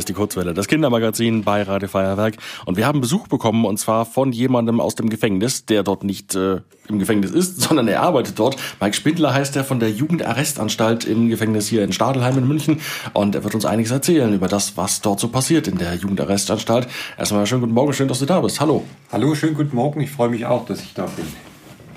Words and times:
ist 0.00 0.08
die 0.08 0.14
Kurzwelle, 0.14 0.54
das 0.54 0.66
Kindermagazin 0.66 1.44
bei 1.44 1.62
Radio 1.62 1.88
Feuerwerk. 1.88 2.36
Und 2.64 2.76
wir 2.76 2.86
haben 2.86 3.00
Besuch 3.00 3.28
bekommen, 3.28 3.64
und 3.64 3.78
zwar 3.78 4.06
von 4.06 4.32
jemandem 4.32 4.80
aus 4.80 4.94
dem 4.94 5.10
Gefängnis, 5.10 5.66
der 5.66 5.82
dort 5.82 6.04
nicht 6.04 6.34
äh, 6.34 6.60
im 6.88 6.98
Gefängnis 6.98 7.30
ist, 7.30 7.60
sondern 7.68 7.86
er 7.86 8.02
arbeitet 8.02 8.38
dort. 8.38 8.56
Mike 8.80 8.96
Spindler 8.96 9.32
heißt 9.34 9.54
er 9.56 9.64
von 9.64 9.78
der 9.78 9.90
Jugendarrestanstalt 9.90 11.04
im 11.04 11.28
Gefängnis 11.28 11.68
hier 11.68 11.84
in 11.84 11.92
Stadelheim 11.92 12.38
in 12.38 12.48
München. 12.48 12.80
Und 13.12 13.34
er 13.34 13.44
wird 13.44 13.54
uns 13.54 13.66
einiges 13.66 13.92
erzählen 13.92 14.32
über 14.32 14.48
das, 14.48 14.76
was 14.76 15.02
dort 15.02 15.20
so 15.20 15.28
passiert 15.28 15.68
in 15.68 15.78
der 15.78 15.94
Jugendarrestanstalt. 15.94 16.88
Erstmal 17.18 17.46
schönen 17.46 17.60
guten 17.60 17.74
Morgen, 17.74 17.92
schön, 17.92 18.08
dass 18.08 18.18
du 18.18 18.26
da 18.26 18.40
bist. 18.40 18.58
Hallo. 18.58 18.84
Hallo, 19.12 19.34
schönen 19.34 19.54
guten 19.54 19.76
Morgen. 19.76 20.00
Ich 20.00 20.10
freue 20.10 20.30
mich 20.30 20.46
auch, 20.46 20.64
dass 20.64 20.80
ich 20.80 20.94
da 20.94 21.04
bin. 21.04 21.26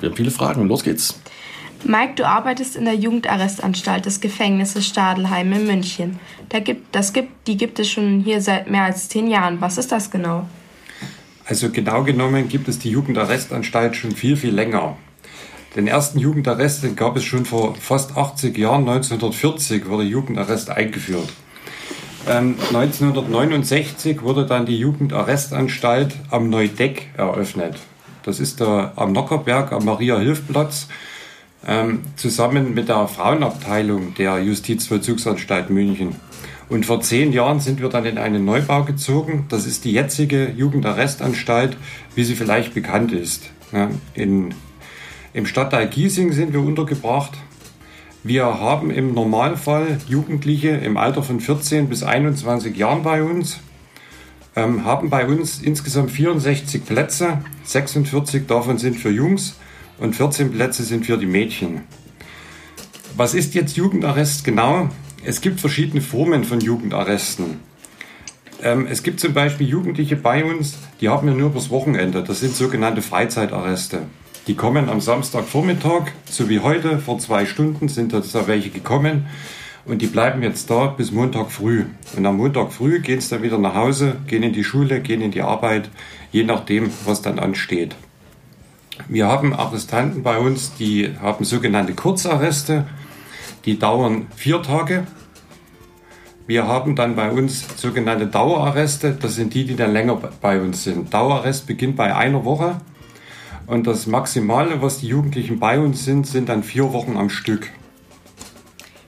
Wir 0.02 0.10
haben 0.10 0.18
viele 0.18 0.32
Fragen. 0.32 0.68
Los 0.68 0.84
geht's. 0.84 1.23
Mike, 1.86 2.14
du 2.16 2.26
arbeitest 2.26 2.76
in 2.76 2.86
der 2.86 2.96
Jugendarrestanstalt 2.96 4.06
des 4.06 4.22
Gefängnisses 4.22 4.86
Stadelheim 4.86 5.52
in 5.52 5.68
München. 5.68 6.20
Da 6.50 6.60
gibt, 6.60 6.96
das 6.96 7.12
gibt, 7.12 7.48
die 7.48 7.58
gibt 7.58 7.78
es 7.80 7.90
schon 7.90 8.22
hier 8.22 8.42
seit 8.42 8.70
mehr 8.70 8.84
als 8.84 9.10
zehn 9.10 9.28
Jahren. 9.28 9.60
Was 9.60 9.78
ist 9.78 9.92
das 9.92 10.10
genau? 10.10 10.48
Also 11.46 11.70
genau 11.70 12.04
genommen 12.04 12.48
gibt 12.48 12.70
es 12.70 12.80
die 12.80 12.90
Jugendarrestanstalt 12.90 13.96
schon 13.96 14.12
viel, 14.12 14.38
viel 14.38 14.54
länger. 14.54 14.96
Den 15.76 15.88
ersten 15.88 16.20
Jugendarrest 16.20 16.84
den 16.84 16.96
gab 16.96 17.18
es 17.18 17.24
schon 17.26 17.46
vor 17.46 17.76
fast 17.76 18.16
80 18.16 18.58
Jahren. 18.58 18.88
1940 18.88 19.90
wurde 19.90 20.04
Jugendarrest 20.04 20.70
eingeführt. 20.70 21.30
Ähm, 22.30 22.56
1969 22.68 24.22
wurde 24.22 24.46
dann 24.46 24.66
die 24.66 24.78
Jugendarrestanstalt 24.78 26.16
am 26.30 26.50
Neudeck 26.50 27.10
eröffnet. 27.18 27.76
Das 28.24 28.40
ist 28.40 28.62
da 28.62 28.94
am 28.96 29.12
Nockerberg, 29.12 29.74
am 29.74 29.84
Maria-Hilf-Platz 29.84 30.88
ähm, 31.68 32.02
zusammen 32.16 32.74
mit 32.74 32.90
der 32.90 33.08
Frauenabteilung 33.08 34.14
der 34.16 34.40
Justizvollzugsanstalt 34.40 35.70
München. 35.70 36.16
Und 36.70 36.86
vor 36.86 37.02
zehn 37.02 37.34
Jahren 37.34 37.60
sind 37.60 37.82
wir 37.82 37.90
dann 37.90 38.06
in 38.06 38.18
einen 38.18 38.46
Neubau 38.46 38.84
gezogen. 38.84 39.46
Das 39.50 39.66
ist 39.66 39.86
die 39.86 39.92
jetzige 39.92 40.52
Jugendarrestanstalt, 40.52 41.78
wie 42.16 42.24
sie 42.24 42.36
vielleicht 42.36 42.74
bekannt 42.74 43.12
ist. 43.12 43.52
Ja, 43.72 43.90
in, 44.14 44.54
Im 45.34 45.46
Stadtteil 45.46 45.88
Giesing 45.88 46.32
sind 46.32 46.54
wir 46.54 46.62
untergebracht. 46.62 47.34
Wir 48.24 48.46
haben 48.46 48.90
im 48.90 49.14
Normalfall 49.14 49.98
Jugendliche 50.08 50.70
im 50.70 50.96
Alter 50.96 51.24
von 51.24 51.42
14 51.42 51.90
bis 51.90 52.04
21 52.04 52.78
Jahren 52.78 53.04
bei 53.04 53.22
uns, 53.22 53.60
ähm, 54.56 54.86
haben 54.86 55.10
bei 55.10 55.26
uns 55.28 55.62
insgesamt 55.62 56.12
64 56.12 56.86
Plätze, 56.86 57.40
46 57.66 58.48
davon 58.48 58.78
sind 58.78 58.96
für 58.96 59.10
Jungs 59.10 59.58
und 60.00 60.16
14 60.16 60.52
Plätze 60.52 60.84
sind 60.84 61.06
für 61.06 61.18
die 61.18 61.26
Mädchen. 61.26 61.82
Was 63.16 63.34
ist 63.34 63.54
jetzt 63.54 63.78
Jugendarrest 63.78 64.44
genau? 64.44 64.90
Es 65.24 65.42
gibt 65.42 65.60
verschiedene 65.60 66.02
Formen 66.02 66.44
von 66.44 66.60
Jugendarresten. 66.60 67.60
Ähm, 68.64 68.88
es 68.90 69.04
gibt 69.04 69.20
zum 69.20 69.34
Beispiel 69.34 69.68
Jugendliche 69.68 70.16
bei 70.16 70.44
uns, 70.44 70.78
die 71.02 71.10
haben 71.10 71.28
wir 71.28 71.36
nur 71.36 71.50
übers 71.50 71.70
Wochenende. 71.70 72.24
Das 72.24 72.40
sind 72.40 72.56
sogenannte 72.56 73.02
Freizeitarreste. 73.02 74.04
Die 74.48 74.56
kommen 74.56 74.90
am 74.90 75.00
Samstagvormittag, 75.00 76.12
so 76.26 76.50
wie 76.50 76.60
heute, 76.60 77.00
vor 77.00 77.20
zwei 77.20 77.46
Stunden 77.46 77.88
sind 77.88 78.12
da 78.12 78.22
welche 78.48 78.70
gekommen. 78.70 79.26
Und 79.86 80.02
die 80.02 80.08
bleiben 80.08 80.44
jetzt 80.44 80.70
da 80.70 80.88
bis 80.88 81.12
Montag 81.12 81.52
früh. 81.52 81.86
Und 82.16 82.26
am 82.26 82.38
Montag 82.38 82.72
früh 82.72 83.00
gehen 83.00 83.22
sie 83.22 83.30
dann 83.30 83.44
wieder 83.44 83.58
nach 83.58 83.76
Hause, 83.76 84.16
gehen 84.28 84.44
in 84.44 84.54
die 84.54 84.64
Schule, 84.64 85.02
gehen 85.02 85.22
in 85.22 85.32
die 85.32 85.42
Arbeit, 85.42 85.90
je 86.32 86.44
nachdem, 86.44 86.90
was 87.06 87.22
dann 87.22 87.38
ansteht. 87.40 87.96
Wir 89.08 89.28
haben 89.28 89.54
Arrestanten 89.54 90.24
bei 90.24 90.38
uns, 90.38 90.76
die 90.76 91.16
haben 91.20 91.46
sogenannte 91.46 91.94
Kurzarreste, 91.94 92.86
die 93.66 93.80
dauern 93.80 94.28
vier 94.36 94.62
Tage. 94.62 95.08
Wir 96.46 96.68
haben 96.68 96.96
dann 96.96 97.16
bei 97.16 97.32
uns 97.32 97.66
sogenannte 97.78 98.28
Dauerarreste, 98.28 99.14
das 99.14 99.36
sind 99.36 99.54
die, 99.54 99.66
die 99.66 99.76
dann 99.76 99.94
länger 99.94 100.16
bei 100.42 100.60
uns 100.62 100.84
sind. 100.84 101.14
Dauerarrest 101.14 101.66
beginnt 101.68 101.96
bei 101.96 102.16
einer 102.16 102.44
Woche 102.46 102.82
und 103.66 103.88
das 103.88 104.08
Maximale, 104.08 104.82
was 104.82 105.00
die 105.00 105.08
Jugendlichen 105.08 105.60
bei 105.60 105.80
uns 105.80 106.04
sind, 106.04 106.28
sind 106.28 106.50
dann 106.50 106.64
vier 106.64 106.92
Wochen 106.92 107.16
am 107.18 107.30
Stück. 107.30 107.70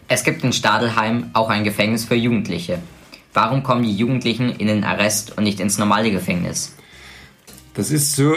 Es 0.08 0.24
gibt 0.24 0.44
in 0.44 0.54
Stadelheim 0.54 1.32
auch 1.34 1.50
ein 1.50 1.64
Gefängnis 1.64 2.06
für 2.06 2.16
Jugendliche. 2.16 2.80
Warum 3.34 3.64
kommen 3.64 3.84
die 3.84 3.96
Jugendlichen 3.96 4.50
in 4.56 4.68
den 4.68 4.84
Arrest 4.84 5.38
und 5.38 5.44
nicht 5.44 5.60
ins 5.60 5.78
normale 5.78 6.10
Gefängnis? 6.10 6.76
Das 7.74 7.92
ist 7.92 8.16
so, 8.16 8.34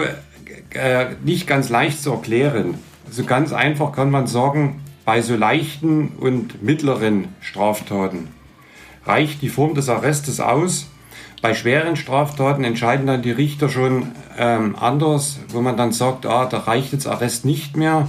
äh, 0.70 1.06
nicht 1.24 1.46
ganz 1.46 1.68
leicht 1.68 2.02
zu 2.02 2.12
erklären. 2.12 2.74
Also 3.06 3.24
ganz 3.24 3.52
einfach 3.52 3.92
kann 3.92 4.10
man 4.10 4.26
sagen, 4.26 4.82
bei 5.04 5.22
so 5.22 5.36
leichten 5.36 6.08
und 6.20 6.62
mittleren 6.62 7.28
Straftaten 7.40 8.28
reicht 9.06 9.40
die 9.40 9.48
Form 9.48 9.74
des 9.74 9.88
Arrestes 9.88 10.40
aus. 10.40 10.88
Bei 11.40 11.54
schweren 11.54 11.96
Straftaten 11.96 12.64
entscheiden 12.64 13.06
dann 13.06 13.22
die 13.22 13.30
Richter 13.30 13.68
schon 13.68 14.08
ähm, 14.36 14.76
anders, 14.78 15.38
wo 15.48 15.60
man 15.60 15.76
dann 15.76 15.92
sagt, 15.92 16.26
ah, 16.26 16.46
da 16.46 16.58
reicht 16.58 16.92
jetzt 16.92 17.06
Arrest 17.06 17.44
nicht 17.44 17.76
mehr, 17.76 18.08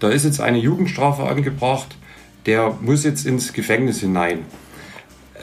da 0.00 0.08
ist 0.08 0.24
jetzt 0.24 0.40
eine 0.40 0.58
Jugendstrafe 0.58 1.24
angebracht, 1.24 1.96
der 2.46 2.74
muss 2.80 3.04
jetzt 3.04 3.26
ins 3.26 3.52
Gefängnis 3.52 4.00
hinein. 4.00 4.40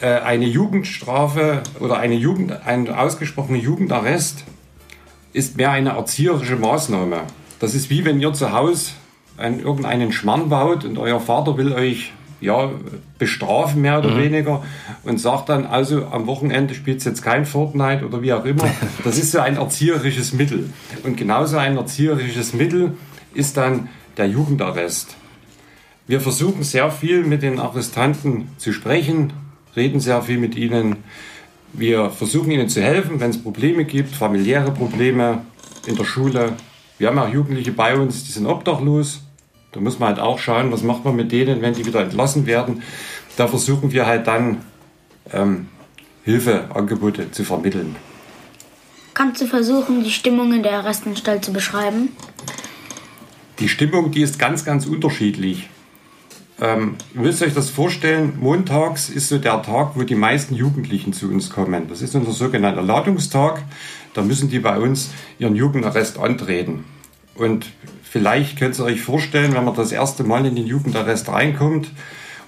Äh, 0.01 0.19
eine 0.19 0.45
Jugendstrafe 0.45 1.61
oder 1.79 1.97
eine 1.99 2.16
Jugend, 2.16 2.66
ein 2.66 2.89
ausgesprochener 2.89 3.59
Jugendarrest 3.59 4.44
ist 5.38 5.56
mehr 5.56 5.72
eine 5.72 5.92
erzieherische 5.92 6.56
Maßnahme. 6.56 7.22
Das 7.59 7.75
ist 7.75 7.90
wie 7.92 8.03
wenn 8.06 8.20
ihr 8.20 8.34
zu 8.34 8.52
Hause 8.52 8.92
einen, 9.38 9.59
irgendeinen 9.59 10.12
Schmarrn 10.12 10.50
baut 10.50 10.84
und 10.84 10.98
euer 10.98 11.20
Vater 11.20 11.58
will 11.58 11.74
euch 11.74 12.12
ja, 12.42 12.72
bestrafen, 13.18 13.81
mehr 13.81 14.00
oder 14.00 14.12
mhm. 14.12 14.24
weniger, 14.24 14.64
und 15.03 15.20
sagt 15.20 15.50
dann, 15.50 15.66
also 15.66 16.08
am 16.08 16.28
Wochenende 16.28 16.76
spielt 16.76 17.03
jetzt 17.03 17.22
kein 17.24 17.46
Fortnite 17.46 18.06
oder 18.06 18.22
wie 18.22 18.34
auch 18.34 18.46
immer. 18.46 18.66
Das 19.03 19.18
ist 19.18 19.31
so 19.31 19.40
ein 19.40 19.58
erzieherisches 19.58 20.34
Mittel. 20.34 20.72
Und 21.03 21.18
genauso 21.18 21.58
ein 21.58 21.78
erzieherisches 21.78 22.53
Mittel 22.53 22.97
ist 23.34 23.58
dann 23.58 23.90
der 24.18 24.28
Jugendarrest. 24.28 25.16
Wir 26.08 26.22
versuchen 26.22 26.64
sehr 26.64 26.90
viel 26.92 27.24
mit 27.24 27.44
den 27.44 27.59
Arrestanten 27.59 28.50
zu 28.58 28.72
sprechen, 28.72 29.34
reden 29.76 30.00
sehr 30.00 30.22
viel 30.22 30.38
mit 30.38 30.56
ihnen, 30.56 30.97
wir 31.73 32.09
versuchen 32.09 32.51
ihnen 32.51 32.69
zu 32.69 32.81
helfen, 32.81 33.19
wenn 33.19 33.29
es 33.29 33.41
Probleme 33.41 33.85
gibt, 33.85 34.16
familiäre 34.16 34.72
Probleme 34.72 35.45
in 35.85 35.95
der 35.95 36.05
Schule. 36.05 36.53
Wir 36.97 37.07
haben 37.07 37.19
auch 37.19 37.31
Jugendliche 37.31 37.72
bei 37.72 37.95
uns, 37.95 38.23
die 38.23 38.31
sind 38.31 38.45
obdachlos. 38.45 39.22
Da 39.72 39.79
muss 39.79 40.00
man 40.00 40.09
halt 40.09 40.19
auch 40.19 40.39
schauen, 40.39 40.72
was 40.72 40.81
macht 40.81 41.05
man 41.05 41.16
mit 41.16 41.31
denen, 41.31 41.61
wenn 41.61 41.73
die 41.73 41.85
wieder 41.85 42.01
entlassen 42.01 42.45
werden. 42.45 42.81
Da 43.35 43.47
versuchen 43.47 43.91
wir 43.91 44.05
halt 44.05 44.25
dann 44.28 44.63
ähm, 45.31 45.67
Hilfeangebote 46.23 47.31
zu 47.31 47.44
vermitteln. 47.44 47.95
Kannst 49.13 49.41
du 49.41 49.45
versuchen, 49.45 50.03
die 50.03 50.11
Stimmung 50.11 50.53
in 50.53 50.63
der 50.63 50.73
Arrestanstalt 50.73 51.44
zu 51.44 51.53
beschreiben? 51.53 52.09
Die 53.59 53.69
Stimmung, 53.69 54.11
die 54.11 54.22
ist 54.22 54.38
ganz, 54.38 54.63
ganz 54.63 54.85
unterschiedlich. 54.85 55.69
Ähm, 56.59 56.95
ihr 57.13 57.22
müsst 57.22 57.44
euch 57.44 57.53
das 57.53 57.69
vorstellen, 57.69 58.34
montags 58.40 59.09
ist 59.09 59.29
so 59.29 59.38
der 59.38 59.62
Tag, 59.62 59.91
wo 59.95 60.03
die 60.03 60.16
meisten 60.16 60.56
Jugendlichen 60.56 61.13
zu 61.13 61.29
uns 61.29 61.50
kommen. 61.50 61.88
Das 61.88 62.01
ist 62.01 62.16
unser 62.16 62.31
sogenannter 62.31 62.81
Ladungstag. 62.81 63.63
Da 64.13 64.23
müssen 64.23 64.50
die 64.50 64.59
bei 64.59 64.79
uns 64.79 65.12
ihren 65.38 65.56
Jugendarrest 65.56 66.17
antreten. 66.17 66.85
Und 67.35 67.67
vielleicht 68.01 68.57
könnt 68.57 68.78
ihr 68.79 68.85
euch 68.85 69.01
vorstellen, 69.01 69.53
wenn 69.53 69.66
man 69.66 69.75
das 69.75 69.91
erste 69.91 70.23
Mal 70.23 70.46
in 70.47 70.56
den 70.56 70.66
Jugendarrest 70.66 71.29
reinkommt 71.29 71.91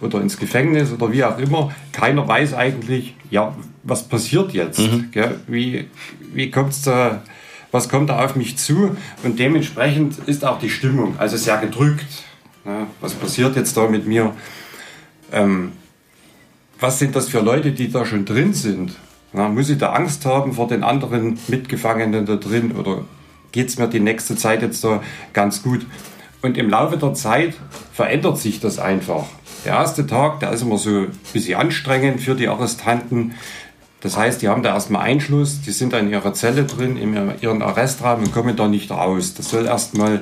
oder 0.02 0.22
ins 0.22 0.38
Gefängnis 0.38 0.92
oder 0.92 1.12
wie 1.12 1.24
auch 1.24 1.38
immer, 1.38 1.72
keiner 1.92 2.28
weiß 2.28 2.56
eigentlich, 2.56 3.16
ja, 3.30 3.56
was 3.84 4.08
passiert 4.08 4.54
jetzt? 4.54 4.80
Mhm. 4.80 5.12
Wie, 5.48 5.88
wie 6.34 6.50
kommt's 6.50 6.82
da, 6.82 7.22
was 7.72 7.90
kommt 7.90 8.10
da 8.10 8.26
auf 8.26 8.36
mich 8.36 8.58
zu? 8.58 8.96
Und 9.24 9.38
dementsprechend 9.38 10.18
ist 10.26 10.44
auch 10.46 10.58
die 10.58 10.72
Stimmung, 10.72 11.20
also 11.20 11.38
sehr 11.38 11.58
gedrückt 11.58 12.24
ja, 12.66 12.88
was 13.02 13.14
passiert 13.14 13.56
jetzt 13.56 13.76
da 13.78 13.88
mit 13.88 14.08
mir? 14.08 14.34
Ähm, 15.32 15.74
was 16.80 17.00
sind 17.00 17.16
das 17.16 17.30
für 17.30 17.42
Leute, 17.42 17.72
die 17.72 17.92
da 17.92 18.06
schon 18.06 18.26
drin 18.26 18.54
sind? 18.54 18.96
Ja, 19.34 19.48
muss 19.48 19.70
ich 19.70 19.78
da 19.78 19.94
Angst 19.94 20.26
haben 20.26 20.54
vor 20.54 20.68
den 20.68 20.84
anderen 20.84 21.38
Mitgefangenen 21.48 22.26
da 22.26 22.36
drin 22.36 22.72
oder 22.72 23.06
geht 23.52 23.70
es 23.70 23.78
mir 23.78 23.88
die 23.88 24.00
nächste 24.00 24.36
Zeit 24.36 24.62
jetzt 24.62 24.84
da 24.84 25.04
ganz 25.34 25.62
gut? 25.62 25.86
Und 26.42 26.58
im 26.58 26.70
Laufe 26.70 26.98
der 26.98 27.14
Zeit 27.14 27.56
verändert 27.94 28.38
sich 28.38 28.60
das 28.60 28.80
einfach. 28.80 29.26
Der 29.66 29.74
erste 29.74 30.08
Tag, 30.08 30.40
der 30.40 30.52
ist 30.54 30.62
immer 30.62 30.78
so 30.78 30.90
ein 30.90 31.18
bisschen 31.34 31.60
anstrengend 31.60 32.22
für 32.22 32.34
die 32.34 32.48
Arrestanten. 32.48 33.36
Das 34.00 34.16
heißt, 34.16 34.42
die 34.42 34.48
haben 34.48 34.64
da 34.64 34.74
erstmal 34.74 35.02
Einschluss, 35.02 35.60
die 35.62 35.72
sind 35.72 35.92
da 35.92 36.00
in 36.00 36.10
ihrer 36.10 36.34
Zelle 36.34 36.64
drin, 36.64 36.96
in 36.96 37.14
ihrem 37.42 37.62
Arrestraum 37.62 38.24
und 38.24 38.32
kommen 38.32 38.56
da 38.56 38.70
nicht 38.70 38.90
raus. 38.90 39.34
Das 39.34 39.50
soll 39.50 39.66
erstmal 39.66 40.22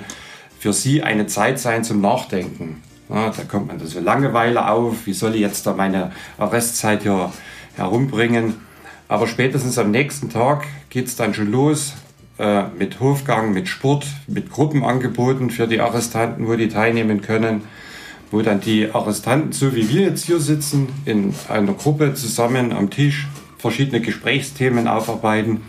für 0.59 0.73
sie 0.73 1.03
eine 1.03 1.27
Zeit 1.27 1.59
sein 1.59 1.83
zum 1.83 2.01
Nachdenken. 2.01 2.81
Ja, 3.09 3.29
da 3.29 3.43
kommt 3.43 3.67
man 3.67 3.79
so 3.79 3.99
Langeweile 3.99 4.69
auf, 4.69 5.05
wie 5.05 5.13
soll 5.13 5.35
ich 5.35 5.41
jetzt 5.41 5.65
da 5.65 5.73
meine 5.73 6.11
Arrestzeit 6.37 7.03
hier 7.03 7.31
herumbringen. 7.75 8.55
Aber 9.07 9.27
spätestens 9.27 9.77
am 9.77 9.91
nächsten 9.91 10.29
Tag 10.29 10.65
geht 10.89 11.07
es 11.07 11.15
dann 11.15 11.33
schon 11.33 11.49
los 11.51 11.93
äh, 12.37 12.63
mit 12.77 12.99
Hofgang, 12.99 13.53
mit 13.53 13.69
Sport, 13.69 14.05
mit 14.27 14.51
Gruppenangeboten 14.51 15.49
für 15.49 15.67
die 15.67 15.79
Arrestanten, 15.79 16.47
wo 16.47 16.55
die 16.55 16.67
teilnehmen 16.67 17.21
können, 17.21 17.61
wo 18.31 18.41
dann 18.41 18.59
die 18.59 18.91
Arrestanten, 18.91 19.53
so 19.53 19.73
wie 19.73 19.89
wir 19.89 20.01
jetzt 20.01 20.25
hier 20.25 20.39
sitzen, 20.39 20.89
in 21.05 21.33
einer 21.47 21.73
Gruppe 21.73 22.13
zusammen 22.13 22.73
am 22.73 22.89
Tisch 22.89 23.27
verschiedene 23.57 24.01
Gesprächsthemen 24.01 24.87
aufarbeiten 24.87 25.61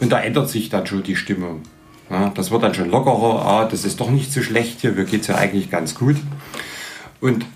und 0.00 0.12
da 0.12 0.20
ändert 0.20 0.48
sich 0.48 0.70
dann 0.70 0.86
schon 0.86 1.02
die 1.02 1.16
Stimmung. 1.16 1.62
Ja, 2.10 2.30
das 2.34 2.50
wird 2.50 2.62
dann 2.62 2.74
schon 2.74 2.90
lockerer, 2.90 3.46
ah, 3.46 3.64
das 3.64 3.84
ist 3.84 4.00
doch 4.00 4.10
nicht 4.10 4.32
so 4.32 4.42
schlecht 4.42 4.80
hier, 4.80 4.92
mir 4.92 5.04
geht 5.04 5.22
es 5.22 5.28
ja 5.28 5.36
eigentlich 5.36 5.70
ganz 5.70 5.94
gut. 5.94 6.16
Und 7.20 7.46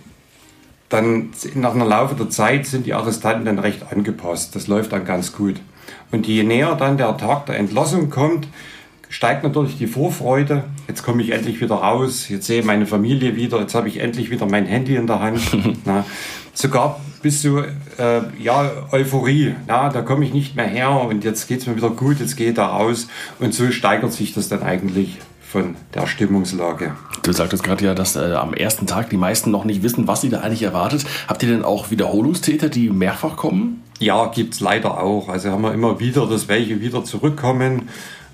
dann 0.88 1.30
nach 1.54 1.74
einer 1.74 1.84
Laufe 1.84 2.14
der 2.14 2.30
Zeit 2.30 2.66
sind 2.66 2.86
die 2.86 2.94
Arrestanten 2.94 3.44
dann 3.44 3.58
recht 3.58 3.92
angepasst. 3.92 4.56
Das 4.56 4.68
läuft 4.68 4.92
dann 4.92 5.04
ganz 5.04 5.32
gut. 5.32 5.56
Und 6.10 6.26
je 6.26 6.42
näher 6.42 6.74
dann 6.76 6.96
der 6.96 7.16
Tag 7.18 7.46
der 7.46 7.58
Entlassung 7.58 8.08
kommt, 8.08 8.48
steigt 9.10 9.42
natürlich 9.42 9.76
die 9.76 9.86
Vorfreude. 9.86 10.64
Jetzt 10.86 11.02
komme 11.02 11.22
ich 11.22 11.30
endlich 11.30 11.60
wieder 11.60 11.76
raus, 11.76 12.28
jetzt 12.28 12.46
sehe 12.46 12.60
ich 12.60 12.66
meine 12.66 12.86
Familie 12.86 13.36
wieder, 13.36 13.60
jetzt 13.60 13.74
habe 13.74 13.88
ich 13.88 13.98
endlich 13.98 14.30
wieder 14.30 14.46
mein 14.46 14.66
Handy 14.66 14.96
in 14.96 15.06
der 15.06 15.20
Hand. 15.20 15.40
Na, 15.84 16.04
sogar 16.54 17.00
bis 17.22 17.42
zu 17.42 17.58
äh, 17.58 18.20
ja, 18.38 18.70
Euphorie. 18.90 19.54
Na, 19.66 19.88
da 19.88 20.02
komme 20.02 20.24
ich 20.24 20.32
nicht 20.32 20.56
mehr 20.56 20.66
her 20.66 20.90
und 20.90 21.24
jetzt 21.24 21.48
geht 21.48 21.60
es 21.60 21.66
mir 21.66 21.76
wieder 21.76 21.90
gut, 21.90 22.20
jetzt 22.20 22.38
ich 22.38 22.54
da 22.54 22.66
raus. 22.66 23.08
Und 23.38 23.54
so 23.54 23.70
steigert 23.70 24.12
sich 24.12 24.34
das 24.34 24.48
dann 24.48 24.62
eigentlich 24.62 25.18
von 25.48 25.76
der 25.94 26.06
Stimmungslage. 26.06 26.94
Du 27.22 27.32
sagtest 27.32 27.62
gerade 27.62 27.84
ja, 27.84 27.94
dass 27.94 28.16
äh, 28.16 28.34
am 28.34 28.52
ersten 28.52 28.86
Tag 28.86 29.10
die 29.10 29.16
meisten 29.16 29.50
noch 29.50 29.64
nicht 29.64 29.82
wissen, 29.82 30.06
was 30.06 30.20
sie 30.20 30.28
da 30.28 30.40
eigentlich 30.40 30.62
erwartet. 30.62 31.06
Habt 31.26 31.42
ihr 31.42 31.48
denn 31.48 31.64
auch 31.64 31.90
Wiederholungstäter, 31.90 32.68
die 32.68 32.90
mehrfach 32.90 33.36
kommen? 33.36 33.82
Ja, 33.98 34.26
gibt 34.26 34.54
es 34.54 34.60
leider 34.60 35.02
auch. 35.02 35.28
Also 35.28 35.50
haben 35.50 35.62
wir 35.62 35.72
immer 35.72 35.98
wieder, 36.00 36.26
dass 36.26 36.48
welche 36.48 36.80
wieder 36.80 37.04
zurückkommen. 37.04 37.88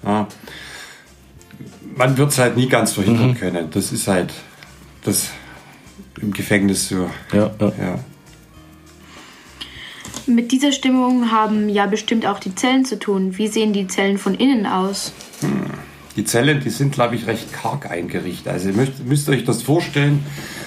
Ja. 0.05 0.27
Man 1.97 2.17
wird 2.17 2.33
es 2.33 2.39
halt 2.39 2.57
nie 2.57 2.69
ganz 2.69 2.93
verhindern 2.93 3.31
mhm. 3.31 3.37
können. 3.37 3.71
Das 3.71 3.93
ist 3.93 4.09
halt 4.09 4.33
das 5.05 5.31
im 6.21 6.33
Gefängnis 6.33 6.89
so. 6.89 7.09
Ja, 7.33 7.51
ja. 7.61 7.73
ja. 7.81 7.99
Mit 10.27 10.53
dieser 10.53 10.73
Stimmung 10.73 11.31
haben 11.31 11.69
ja 11.69 11.87
bestimmt 11.87 12.27
auch 12.27 12.39
die 12.39 12.55
Zellen 12.55 12.85
zu 12.85 12.99
tun. 12.99 13.37
Wie 13.37 13.49
sehen 13.49 13.73
die 13.73 13.87
Zellen 13.87 14.17
von 14.17 14.35
innen 14.35 14.67
aus? 14.67 15.13
Hm. 15.41 15.67
Die 16.17 16.25
Zellen, 16.25 16.61
die 16.61 16.71
sind, 16.71 16.93
glaube 16.93 17.17
ich, 17.17 17.27
recht 17.27 17.53
karg 17.53 17.91
eingerichtet. 17.91 18.49
Also 18.49 18.69
ihr 18.69 18.75
müsst, 18.75 19.05
müsst 19.05 19.29
euch 19.29 19.45
das 19.45 19.63
vorstellen, 19.63 20.25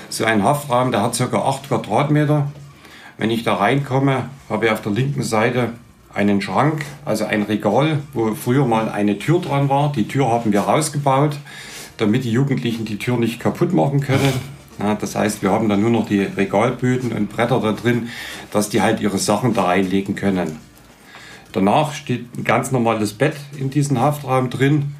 so 0.09 0.25
ein 0.25 0.43
Haftraum, 0.43 0.91
der 0.91 1.01
hat 1.01 1.17
ca. 1.17 1.37
8 1.37 1.69
Quadratmeter. 1.69 2.51
Wenn 3.17 3.31
ich 3.31 3.43
da 3.43 3.55
reinkomme, 3.55 4.29
habe 4.49 4.65
ich 4.65 4.71
auf 4.71 4.81
der 4.81 4.91
linken 4.91 5.23
Seite 5.23 5.71
einen 6.13 6.41
Schrank, 6.41 6.85
also 7.05 7.25
ein 7.25 7.43
Regal, 7.43 7.99
wo 8.13 8.35
früher 8.35 8.65
mal 8.65 8.89
eine 8.89 9.17
Tür 9.19 9.39
dran 9.39 9.69
war. 9.69 9.91
Die 9.91 10.07
Tür 10.07 10.27
haben 10.27 10.51
wir 10.51 10.61
rausgebaut, 10.61 11.37
damit 11.97 12.25
die 12.25 12.31
Jugendlichen 12.31 12.85
die 12.85 12.97
Tür 12.97 13.17
nicht 13.17 13.39
kaputt 13.39 13.73
machen 13.73 14.01
können. 14.01 14.33
Ja, 14.79 14.95
das 14.95 15.15
heißt, 15.15 15.41
wir 15.41 15.51
haben 15.51 15.69
dann 15.69 15.81
nur 15.81 15.89
noch 15.89 16.07
die 16.07 16.21
Regalböden 16.21 17.11
und 17.11 17.29
Bretter 17.29 17.59
da 17.59 17.71
drin, 17.71 18.09
dass 18.51 18.69
die 18.69 18.81
halt 18.81 18.99
ihre 18.99 19.17
Sachen 19.17 19.53
da 19.53 19.63
reinlegen 19.63 20.15
können. 20.15 20.59
Danach 21.51 21.93
steht 21.93 22.37
ein 22.37 22.43
ganz 22.43 22.71
normales 22.71 23.13
Bett 23.13 23.35
in 23.57 23.69
diesem 23.69 23.99
Haftraum 23.99 24.49
drin. 24.49 24.95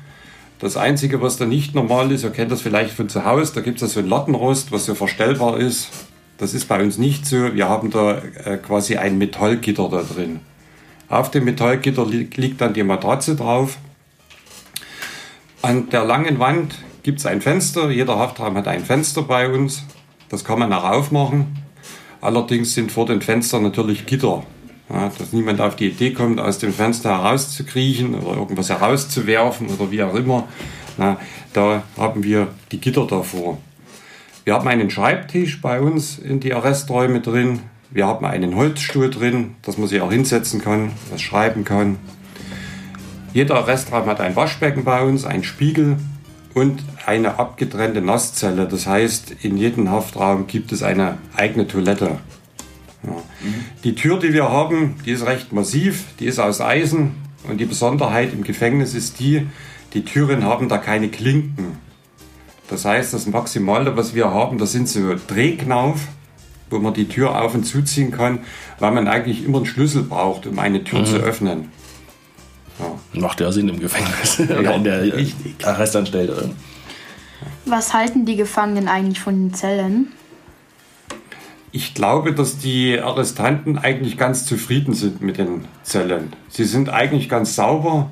Das 0.60 0.76
Einzige, 0.76 1.22
was 1.22 1.38
da 1.38 1.46
nicht 1.46 1.76
normal 1.76 2.12
ist, 2.12 2.24
ihr 2.24 2.32
kennt 2.32 2.52
das 2.52 2.62
vielleicht 2.62 2.92
von 2.92 3.10
zu 3.10 3.26
Hause, 3.26 3.54
da 3.54 3.62
gibt 3.62 3.80
es 3.82 3.94
so 3.94 4.00
ein 4.00 4.08
Lattenrost, 4.08 4.72
was 4.72 4.86
so 4.86 4.96
verstellbar 4.96 5.60
ist. 5.60 5.90
Das 6.40 6.54
ist 6.54 6.68
bei 6.68 6.82
uns 6.82 6.98
nicht 6.98 7.26
so. 7.26 7.54
Wir 7.54 7.70
haben 7.70 7.92
da 7.92 8.18
äh, 8.18 8.58
quasi 8.58 8.98
ein 8.98 9.18
Metallgitter 9.18 9.90
da 9.90 10.02
drin. 10.02 10.40
Auf 11.10 11.32
dem 11.32 11.46
Metallgitter 11.46 12.06
li 12.06 12.28
liegt 12.36 12.62
dann 12.62 12.74
die 12.74 12.84
Matratze 12.84 13.36
drauf. 13.36 13.78
An 15.62 15.90
der 15.90 16.06
langen 16.06 16.40
Wand 16.40 16.76
gibt 17.08 17.20
es 17.20 17.26
ein 17.26 17.40
Fenster. 17.40 17.90
Jeder 17.90 18.20
Haftraum 18.20 18.58
hat 18.58 18.68
ein 18.68 18.84
Fenster 18.84 19.22
bei 19.22 19.50
uns. 19.50 19.82
Das 20.28 20.44
kann 20.44 20.60
man 20.60 20.74
auch 20.74 20.84
aufmachen. 20.84 21.58
Allerdings 22.20 22.74
sind 22.74 22.92
vor 22.92 23.06
den 23.06 23.22
Fenstern 23.22 23.64
natürlich 23.64 24.06
Gitter. 24.06 24.44
Ja, 24.90 25.10
dass 25.18 25.32
niemand 25.32 25.62
auf 25.62 25.78
die 25.78 25.88
Idee 25.88 26.12
kommt, 26.12 26.38
aus 26.42 26.58
dem 26.58 26.74
Fenster 26.74 27.12
herauszukriechen 27.12 28.14
oder 28.14 28.36
irgendwas 28.36 28.70
herauszuwerfen 28.70 29.70
oder 29.70 29.90
wie 29.90 30.04
auch 30.04 30.16
immer. 30.16 30.50
Na, 30.98 31.16
da 31.54 31.84
haben 31.98 32.26
wir 32.26 32.50
die 32.74 32.82
Gitter 32.82 33.08
davor. 33.08 33.58
Wir 34.44 34.56
haben 34.56 34.68
einen 34.68 34.90
Schreibtisch 34.90 35.62
bei 35.62 35.80
uns 35.80 36.20
in 36.20 36.42
die 36.42 36.54
Arresträume 36.54 37.22
drin. 37.22 37.62
Wir 37.90 38.06
haben 38.06 38.26
einen 38.26 38.54
Holzstuhl 38.54 39.10
drin, 39.10 39.56
dass 39.62 39.78
man 39.78 39.88
sich 39.88 40.02
auch 40.02 40.12
hinsetzen 40.12 40.62
kann, 40.62 40.92
was 41.10 41.22
schreiben 41.22 41.64
kann. 41.64 42.00
Jeder 43.32 43.56
Arrestraum 43.56 44.08
hat 44.08 44.20
ein 44.20 44.36
Waschbecken 44.36 44.84
bei 44.84 45.02
uns, 45.04 45.24
einen 45.24 45.46
Spiegel 45.46 45.96
und 46.54 46.84
eine 47.06 47.40
abgetrennte 47.40 48.02
Nasszelle. 48.02 48.68
Das 48.68 48.88
heißt, 48.88 49.36
in 49.44 49.58
jedem 49.58 49.90
Haftraum 49.90 50.48
gibt 50.48 50.72
es 50.72 50.84
eine 50.84 51.18
eigene 51.36 51.68
Toilette. 51.68 52.20
Ja. 53.04 53.16
Die 53.84 53.96
Tür, 53.96 54.20
die 54.20 54.34
wir 54.34 54.50
haben, 54.50 54.96
die 55.06 55.12
ist 55.12 55.26
recht 55.26 55.54
massiv, 55.54 56.06
die 56.20 56.26
ist 56.26 56.40
aus 56.40 56.62
Eisen 56.62 57.16
und 57.48 57.60
die 57.60 57.66
Besonderheit 57.66 58.34
im 58.34 58.44
Gefängnis 58.44 58.94
ist 58.94 59.20
die, 59.20 59.48
die 59.94 60.04
Türen 60.04 60.44
haben 60.44 60.68
da 60.68 60.78
keine 60.78 61.10
Klinken. 61.10 61.78
Das 62.70 62.86
heißt, 62.86 63.14
das 63.14 63.28
Maximale, 63.28 63.96
was 63.96 64.14
wir 64.14 64.32
haben, 64.32 64.58
das 64.58 64.74
sind 64.74 64.90
so 64.90 65.16
Drehknauf, 65.28 66.02
wo 66.70 66.80
man 66.80 66.94
die 66.94 67.08
Tür 67.08 67.42
auf 67.42 67.56
und 67.56 67.64
zuziehen 67.64 68.12
kann, 68.12 68.40
weil 68.80 68.92
man 68.92 69.08
eigentlich 69.08 69.46
immer 69.46 69.58
einen 69.58 69.66
Schlüssel 69.66 70.04
braucht, 70.04 70.46
um 70.48 70.60
eine 70.60 70.84
Tür 70.84 71.00
mhm. 71.00 71.06
zu 71.06 71.16
öffnen. 71.18 71.72
Ja. 72.80 73.20
Macht 73.20 73.40
ja 73.40 73.52
Sinn 73.52 73.70
im 73.70 73.80
Gefängnis 73.80 74.38
ja, 74.50 74.60
oder 74.60 74.76
in 74.76 74.84
der 74.84 75.04
Arrestanstalt. 75.64 76.32
Was 77.66 77.94
halten 77.94 78.26
die 78.26 78.36
Gefangenen 78.36 78.88
eigentlich 78.88 79.20
von 79.20 79.36
den 79.36 79.54
Zellen? 79.54 80.14
Ich 81.72 81.94
glaube, 81.94 82.34
dass 82.34 82.58
die 82.58 83.00
Arrestanten 83.00 83.78
eigentlich 83.78 84.18
ganz 84.18 84.46
zufrieden 84.46 84.94
sind 84.94 85.22
mit 85.22 85.38
den 85.38 85.66
Zellen. 85.84 86.34
Sie 86.50 86.64
sind 86.64 86.90
eigentlich 86.90 87.30
ganz 87.30 87.56
sauber. 87.56 88.10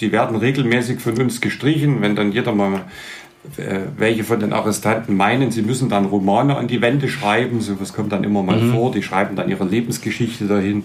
Die 0.00 0.10
werden 0.10 0.36
regelmäßig 0.36 1.00
von 1.00 1.20
uns 1.20 1.40
gestrichen. 1.40 2.00
Wenn 2.00 2.16
dann 2.16 2.32
jeder 2.32 2.52
mal 2.52 2.80
äh, 3.56 3.80
welche 3.96 4.24
von 4.24 4.40
den 4.40 4.52
Arrestanten 4.52 5.16
meinen, 5.16 5.50
sie 5.50 5.62
müssen 5.62 5.88
dann 5.88 6.06
Romane 6.06 6.56
an 6.56 6.68
die 6.68 6.80
Wände 6.80 7.08
schreiben, 7.08 7.60
so 7.60 7.80
was 7.80 7.92
kommt 7.92 8.12
dann 8.12 8.24
immer 8.24 8.42
mal 8.42 8.60
mhm. 8.60 8.72
vor, 8.72 8.92
die 8.92 9.02
schreiben 9.02 9.36
dann 9.36 9.48
ihre 9.48 9.64
Lebensgeschichte 9.64 10.46
dahin. 10.46 10.84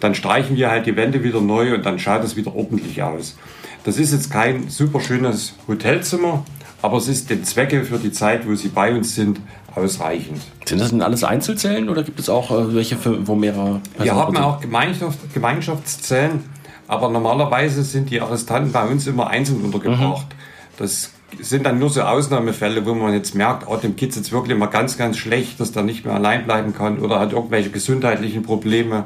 Dann 0.00 0.14
streichen 0.14 0.56
wir 0.56 0.70
halt 0.70 0.86
die 0.86 0.96
Wände 0.96 1.24
wieder 1.24 1.40
neu 1.40 1.74
und 1.74 1.84
dann 1.84 1.98
schaut 1.98 2.24
es 2.24 2.36
wieder 2.36 2.54
ordentlich 2.54 3.02
aus. 3.02 3.36
Das 3.84 3.98
ist 3.98 4.12
jetzt 4.12 4.30
kein 4.30 4.68
super 4.68 5.00
schönes 5.00 5.54
Hotelzimmer, 5.66 6.44
aber 6.82 6.98
es 6.98 7.08
ist 7.08 7.30
den 7.30 7.44
Zwecke 7.44 7.84
für 7.84 7.98
die 7.98 8.12
Zeit, 8.12 8.46
wo 8.46 8.54
sie 8.54 8.68
bei 8.68 8.92
uns 8.92 9.14
sind, 9.14 9.40
ausreichend. 9.74 10.40
Sind 10.64 10.80
das 10.80 10.90
denn 10.90 11.02
alles 11.02 11.24
Einzelzellen 11.24 11.88
oder 11.88 12.02
gibt 12.02 12.18
es 12.18 12.28
auch 12.28 12.50
äh, 12.50 12.74
welche, 12.74 12.96
für, 12.96 13.26
wo 13.26 13.34
mehrere 13.34 13.80
Personen 13.96 14.04
Wir 14.04 14.14
haben 14.14 14.36
auch 14.36 14.60
Gemeinschaft, 14.60 15.18
Gemeinschaftszellen, 15.32 16.44
aber 16.86 17.10
normalerweise 17.10 17.82
sind 17.82 18.10
die 18.10 18.20
Arrestanten 18.20 18.72
bei 18.72 18.86
uns 18.86 19.06
immer 19.06 19.28
einzeln 19.28 19.62
untergebracht. 19.62 20.26
Mhm. 20.28 20.78
Das 20.78 21.10
sind 21.40 21.66
dann 21.66 21.78
nur 21.78 21.90
so 21.90 22.02
Ausnahmefälle, 22.02 22.86
wo 22.86 22.94
man 22.94 23.12
jetzt 23.12 23.34
merkt, 23.34 23.68
oh, 23.68 23.76
dem 23.76 23.94
es 23.96 24.16
jetzt 24.16 24.32
wirklich 24.32 24.56
mal 24.56 24.66
ganz, 24.66 24.96
ganz 24.96 25.16
schlecht, 25.18 25.60
dass 25.60 25.72
der 25.72 25.82
nicht 25.82 26.04
mehr 26.04 26.14
allein 26.14 26.44
bleiben 26.44 26.74
kann 26.74 26.98
oder 26.98 27.20
hat 27.20 27.32
irgendwelche 27.32 27.70
gesundheitlichen 27.70 28.42
Probleme, 28.42 29.04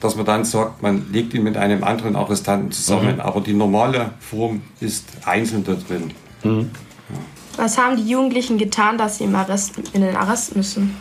dass 0.00 0.16
man 0.16 0.24
dann 0.24 0.44
sagt, 0.44 0.82
man 0.82 1.12
legt 1.12 1.34
ihn 1.34 1.42
mit 1.42 1.56
einem 1.56 1.84
anderen 1.84 2.16
Arrestanten 2.16 2.72
zusammen. 2.72 3.16
Mhm. 3.16 3.20
Aber 3.20 3.40
die 3.40 3.52
normale 3.52 4.12
Form 4.18 4.62
ist 4.80 5.06
einzeln 5.24 5.64
da 5.64 5.74
drin. 5.74 6.10
Mhm. 6.42 6.70
Ja. 7.10 7.62
Was 7.62 7.78
haben 7.78 7.96
die 7.96 8.08
Jugendlichen 8.08 8.56
getan, 8.56 8.96
dass 8.96 9.18
sie 9.18 9.24
im 9.24 9.34
Arrest, 9.34 9.74
in 9.92 10.00
den 10.00 10.16
Arrest 10.16 10.56
müssen? 10.56 10.96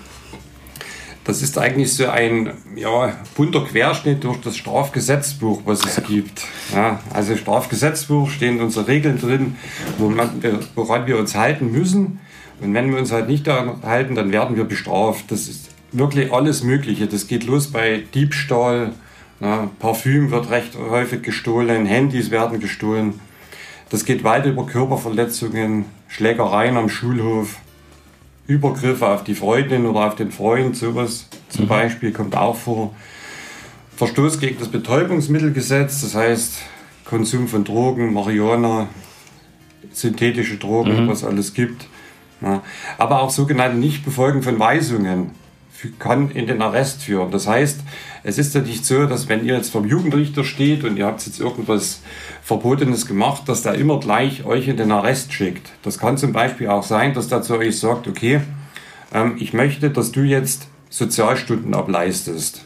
Das 1.24 1.42
ist 1.44 1.58
eigentlich 1.58 1.94
so 1.94 2.08
ein 2.08 2.54
ja, 2.76 3.14
bunter 3.36 3.64
Querschnitt 3.64 4.24
durch 4.24 4.42
das 4.42 4.58
Strafgesetzbuch, 4.58 5.62
was 5.64 5.86
es 5.86 6.04
gibt. 6.08 6.42
Ja, 6.74 7.00
also 7.14 7.36
Strafgesetzbuch 7.36 8.30
stehen 8.32 8.60
unsere 8.60 8.88
Regeln 8.88 9.20
drin, 9.20 9.56
woran 9.98 11.06
wir 11.06 11.18
uns 11.20 11.36
halten 11.36 11.72
müssen. 11.72 12.20
Und 12.62 12.74
wenn 12.74 12.92
wir 12.92 12.98
uns 12.98 13.12
halt 13.12 13.28
nicht 13.28 13.46
daran 13.48 13.84
halten, 13.84 14.16
dann 14.16 14.32
werden 14.32 14.58
wir 14.58 14.64
bestraft. 14.64 15.26
Das 15.30 15.48
ist 15.48 15.69
wirklich 15.92 16.32
alles 16.32 16.64
Mögliche. 16.64 17.08
Das 17.08 17.28
geht 17.28 17.46
los 17.46 17.72
bei 17.72 18.04
Diebstahl, 18.14 18.94
na, 19.40 19.70
Parfüm 19.80 20.32
wird 20.32 20.50
recht 20.50 20.78
häufig 20.78 21.22
gestohlen, 21.22 21.86
Handys 21.86 22.30
werden 22.30 22.60
gestohlen. 22.60 23.20
Das 23.90 24.06
geht 24.06 24.24
weit 24.24 24.46
über 24.46 24.66
Körperverletzungen, 24.66 25.86
Schlägereien 26.08 26.78
am 26.78 26.90
Schulhof. 26.90 27.58
Übergriffe 28.48 29.08
auf 29.08 29.24
die 29.24 29.36
Freundin 29.36 29.86
oder 29.86 30.08
auf 30.08 30.16
den 30.16 30.32
Freund, 30.32 30.76
sowas 30.76 31.28
zum 31.50 31.66
mhm. 31.66 31.70
Beispiel 31.70 32.12
kommt 32.12 32.36
auch 32.36 32.56
vor. 32.56 32.96
Verstoß 33.96 34.40
gegen 34.40 34.58
das 34.58 34.70
Betäubungsmittelgesetz, 34.70 36.02
das 36.02 36.16
heißt 36.16 36.54
Konsum 37.06 37.48
von 37.48 37.64
Drogen, 37.64 38.14
Marihuana, 38.14 38.88
synthetische 39.92 40.58
Drogen, 40.58 41.06
mhm. 41.06 41.08
was 41.08 41.24
alles 41.24 41.54
gibt. 41.54 41.88
Ja. 42.42 42.64
Aber 42.98 43.22
auch 43.22 43.30
sogenannte 43.30 43.78
Nichtbefolgen 43.78 44.42
von 44.42 44.60
Weisungen 44.60 45.32
kann 45.98 46.32
in 46.32 46.48
den 46.48 46.62
Arrest 46.62 47.04
führen. 47.04 47.32
Das 47.32 47.48
heißt, 47.48 47.80
es 48.24 48.38
ist 48.38 48.56
ja 48.56 48.62
nicht 48.62 48.86
so, 48.86 49.06
dass 49.06 49.30
wenn 49.30 49.46
ihr 49.46 49.56
jetzt 49.56 49.72
vom 49.72 49.86
Jugendrichter 49.86 50.44
steht 50.44 50.84
und 50.84 50.98
ihr 50.98 51.06
habt 51.06 51.26
jetzt 51.26 51.40
irgendwas 51.40 52.02
Verbotenes 52.44 53.06
gemacht, 53.06 53.44
dass 53.48 53.64
der 53.64 53.76
immer 53.76 54.00
gleich 54.00 54.46
euch 54.46 54.68
in 54.68 54.78
den 54.78 54.92
Arrest 54.92 55.34
schickt. 55.34 55.70
Das 55.84 55.98
kann 55.98 56.18
zum 56.18 56.34
Beispiel 56.34 56.68
auch 56.68 56.84
sein, 56.84 57.14
dass 57.14 57.28
der 57.28 57.42
zu 57.42 57.58
euch 57.58 57.80
sagt, 57.80 58.08
okay, 58.08 58.42
ähm, 59.14 59.36
ich 59.40 59.54
möchte, 59.54 59.90
dass 59.90 60.12
du 60.12 60.22
jetzt 60.22 60.68
Sozialstunden 60.90 61.74
ableistest. 61.74 62.62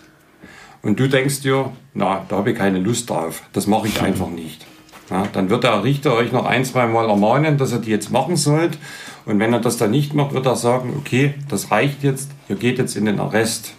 und 0.82 1.00
du 1.00 1.08
denkst 1.08 1.42
dir, 1.42 1.72
na, 1.94 2.26
da 2.28 2.38
habe 2.38 2.52
ich 2.52 2.58
keine 2.58 2.80
Lust 2.80 3.10
drauf, 3.10 3.44
das 3.54 3.68
mache 3.68 3.88
ich 3.88 4.02
einfach 4.02 4.30
nicht. 4.30 4.66
Ja, 5.10 5.28
dann 5.32 5.50
wird 5.50 5.64
der 5.64 5.84
Richter 5.84 6.14
euch 6.14 6.32
noch 6.32 6.46
ein, 6.46 6.66
zwei 6.66 6.88
Mal 6.88 7.10
ermahnen, 7.10 7.58
dass 7.58 7.72
ihr 7.72 7.80
die 7.80 7.92
jetzt 7.92 8.12
machen 8.12 8.36
sollt. 8.36 8.78
Und 9.26 9.40
wenn 9.40 9.54
er 9.54 9.60
das 9.60 9.78
dann 9.78 9.92
nicht 9.92 10.14
macht, 10.14 10.34
wird 10.34 10.46
er 10.46 10.56
sagen, 10.56 10.94
okay, 10.98 11.36
das 11.48 11.72
reicht 11.72 12.04
jetzt, 12.04 12.32
ihr 12.50 12.56
geht 12.56 12.78
jetzt 12.78 12.96
in 12.96 13.06
den 13.06 13.20
Arrest. 13.20 13.74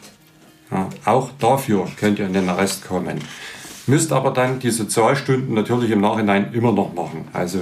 Ja, 0.70 0.88
auch 1.04 1.30
dafür 1.38 1.86
könnt 1.98 2.18
ihr 2.18 2.26
in 2.26 2.32
den 2.32 2.48
Arrest 2.48 2.86
kommen. 2.86 3.18
Müsst 3.86 4.12
aber 4.12 4.30
dann 4.30 4.58
die 4.58 4.70
Sozialstunden 4.70 5.54
natürlich 5.54 5.90
im 5.90 6.00
Nachhinein 6.00 6.52
immer 6.54 6.72
noch 6.72 6.94
machen. 6.94 7.28
Also 7.34 7.60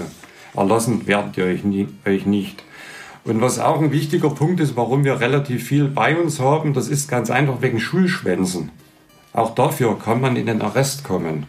erlassen 0.54 1.06
werdet 1.06 1.36
ihr 1.36 1.44
euch, 1.44 1.64
nie, 1.64 1.88
euch 2.06 2.26
nicht. 2.26 2.62
Und 3.24 3.40
was 3.40 3.58
auch 3.58 3.80
ein 3.80 3.92
wichtiger 3.92 4.30
Punkt 4.30 4.60
ist, 4.60 4.76
warum 4.76 5.04
wir 5.04 5.20
relativ 5.20 5.64
viel 5.64 5.86
bei 5.86 6.16
uns 6.16 6.40
haben, 6.40 6.74
das 6.74 6.88
ist 6.88 7.08
ganz 7.08 7.30
einfach 7.30 7.60
wegen 7.60 7.80
Schulschwänzen. 7.80 8.70
Auch 9.32 9.54
dafür 9.54 9.98
kann 9.98 10.20
man 10.20 10.36
in 10.36 10.46
den 10.46 10.62
Arrest 10.62 11.04
kommen. 11.04 11.46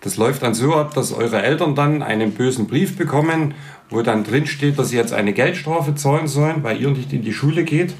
Das 0.00 0.16
läuft 0.16 0.42
dann 0.42 0.54
so 0.54 0.74
ab, 0.76 0.94
dass 0.94 1.12
eure 1.12 1.42
Eltern 1.42 1.74
dann 1.74 2.02
einen 2.02 2.32
bösen 2.32 2.66
Brief 2.68 2.96
bekommen, 2.96 3.54
wo 3.90 4.02
dann 4.02 4.24
drin 4.24 4.46
steht, 4.46 4.78
dass 4.78 4.90
sie 4.90 4.96
jetzt 4.96 5.12
eine 5.12 5.32
Geldstrafe 5.32 5.94
zahlen 5.94 6.28
sollen, 6.28 6.62
weil 6.62 6.80
ihr 6.80 6.90
nicht 6.90 7.12
in 7.12 7.22
die 7.22 7.32
Schule 7.32 7.64
geht. 7.64 7.94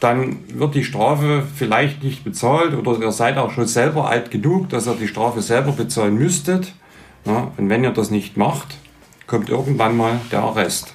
Dann 0.00 0.38
wird 0.48 0.74
die 0.74 0.84
Strafe 0.84 1.42
vielleicht 1.54 2.02
nicht 2.02 2.24
bezahlt 2.24 2.74
oder 2.74 2.98
ihr 3.00 3.12
seid 3.12 3.38
auch 3.38 3.50
schon 3.50 3.66
selber 3.66 4.08
alt 4.08 4.30
genug, 4.30 4.68
dass 4.68 4.86
ihr 4.86 4.94
die 4.94 5.08
Strafe 5.08 5.42
selber 5.42 5.72
bezahlen 5.72 6.16
müsstet. 6.16 6.72
Ja, 7.24 7.50
und 7.56 7.68
wenn 7.68 7.82
ihr 7.82 7.90
das 7.90 8.10
nicht 8.10 8.36
macht, 8.36 8.76
kommt 9.26 9.48
irgendwann 9.48 9.96
mal 9.96 10.20
der 10.30 10.40
Arrest. 10.40 10.94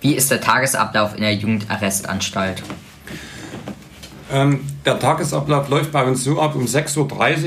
Wie 0.00 0.14
ist 0.14 0.30
der 0.30 0.40
Tagesablauf 0.40 1.14
in 1.14 1.22
der 1.22 1.34
Jugendarrestanstalt? 1.34 2.62
Ähm, 4.32 4.60
der 4.84 4.98
Tagesablauf 4.98 5.68
läuft 5.68 5.92
bei 5.92 6.04
uns 6.04 6.24
so 6.24 6.40
ab, 6.40 6.54
um 6.54 6.64
6.30 6.64 6.98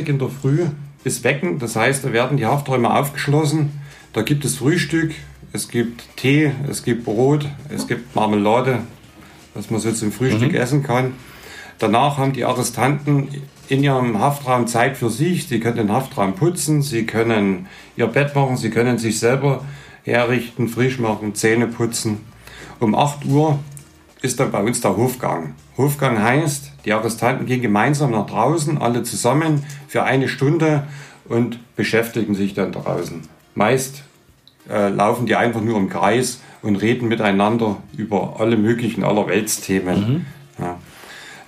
Uhr 0.01 0.07
in 0.07 0.19
der 0.19 0.29
Früh 0.29 0.67
bis 1.03 1.23
Wecken. 1.23 1.59
Das 1.59 1.75
heißt, 1.75 2.05
da 2.05 2.13
werden 2.13 2.37
die 2.37 2.45
Hafträume 2.45 2.93
aufgeschlossen. 2.93 3.71
Da 4.13 4.21
gibt 4.21 4.45
es 4.45 4.57
Frühstück, 4.57 5.13
es 5.51 5.69
gibt 5.69 6.03
Tee, 6.17 6.51
es 6.69 6.83
gibt 6.83 7.05
Brot, 7.05 7.47
es 7.69 7.87
gibt 7.87 8.15
Marmelade, 8.15 8.79
was 9.53 9.69
man 9.69 9.79
so 9.79 9.91
zum 9.91 10.11
Frühstück 10.11 10.51
mhm. 10.51 10.57
essen 10.57 10.83
kann. 10.83 11.13
Danach 11.79 12.17
haben 12.17 12.33
die 12.33 12.45
Arrestanten 12.45 13.27
in 13.69 13.83
ihrem 13.83 14.19
Haftraum 14.19 14.67
Zeit 14.67 14.97
für 14.97 15.09
sich. 15.09 15.47
Sie 15.47 15.59
können 15.59 15.77
den 15.77 15.91
Haftraum 15.91 16.35
putzen, 16.35 16.81
sie 16.81 17.05
können 17.05 17.67
ihr 17.95 18.07
Bett 18.07 18.35
machen, 18.35 18.57
sie 18.57 18.69
können 18.69 18.97
sich 18.97 19.19
selber 19.19 19.63
herrichten, 20.03 20.67
frisch 20.67 20.99
machen, 20.99 21.35
Zähne 21.35 21.67
putzen. 21.67 22.19
Um 22.79 22.95
8 22.95 23.25
Uhr 23.25 23.59
ist 24.23 24.39
dann 24.39 24.51
bei 24.51 24.63
uns 24.63 24.79
der 24.79 24.95
Hofgang. 24.95 25.53
Hofgang 25.77 26.23
heißt, 26.23 26.71
die 26.85 26.93
Arrestanten 26.93 27.45
gehen 27.45 27.61
gemeinsam 27.61 28.11
nach 28.11 28.25
draußen, 28.25 28.77
alle 28.77 29.03
zusammen 29.03 29.63
für 29.87 30.03
eine 30.03 30.29
Stunde 30.29 30.83
und 31.27 31.59
beschäftigen 31.75 32.33
sich 32.33 32.53
dann 32.53 32.71
draußen. 32.71 33.21
Meist 33.53 34.03
äh, 34.69 34.87
laufen 34.89 35.25
die 35.25 35.35
einfach 35.35 35.61
nur 35.61 35.77
im 35.77 35.89
Kreis 35.89 36.39
und 36.61 36.77
reden 36.77 37.09
miteinander 37.09 37.77
über 37.97 38.37
alle 38.39 38.55
möglichen 38.55 39.03
Allerweltsthemen. 39.03 39.99
Mhm. 39.99 40.25
Ja. 40.57 40.77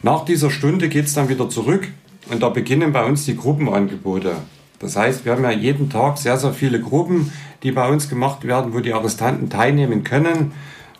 Nach 0.03 0.25
dieser 0.25 0.51
Stunde 0.51 0.89
geht 0.89 1.05
es 1.05 1.13
dann 1.13 1.29
wieder 1.29 1.49
zurück 1.49 1.87
und 2.29 2.43
da 2.43 2.49
beginnen 2.49 2.91
bei 2.91 3.05
uns 3.05 3.23
die 3.23 3.37
Gruppenangebote. 3.37 4.33
Das 4.79 4.97
heißt, 4.97 5.23
wir 5.23 5.31
haben 5.31 5.43
ja 5.43 5.51
jeden 5.51 5.89
Tag 5.89 6.17
sehr, 6.17 6.37
sehr 6.37 6.51
viele 6.51 6.81
Gruppen, 6.81 7.31
die 7.63 7.71
bei 7.71 7.87
uns 7.87 8.09
gemacht 8.09 8.45
werden, 8.45 8.73
wo 8.73 8.81
die 8.81 8.91
Arrestanten 8.91 9.49
teilnehmen 9.49 10.03
können 10.03 10.51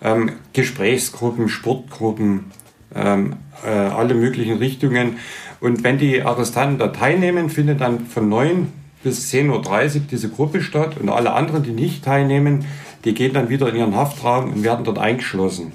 ähm, 0.06 0.32
Gesprächsgruppen, 0.54 1.50
Sportgruppen, 1.50 2.52
ähm, 2.94 3.38
äh, 3.66 3.70
alle 3.70 4.14
möglichen 4.14 4.58
Richtungen. 4.58 5.18
Und 5.60 5.84
wenn 5.84 5.98
die 5.98 6.22
Arrestanten 6.22 6.78
da 6.78 6.90
teilnehmen, 6.90 7.50
findet 7.50 7.82
dann 7.82 8.06
von 8.06 8.30
9 8.30 8.72
bis 9.04 9.34
10.30 9.34 9.96
Uhr 9.96 10.02
diese 10.10 10.30
Gruppe 10.30 10.62
statt 10.62 10.98
und 11.00 11.10
alle 11.10 11.34
anderen, 11.34 11.64
die 11.64 11.72
nicht 11.72 12.06
teilnehmen, 12.06 12.66
die 13.04 13.16
gehen 13.16 13.34
dann 13.34 13.50
wieder 13.50 13.68
in 13.70 13.76
ihren 13.76 13.96
Haftraum 13.96 14.54
und 14.54 14.64
werden 14.64 14.86
dort 14.86 15.00
eingeschlossen. 15.00 15.72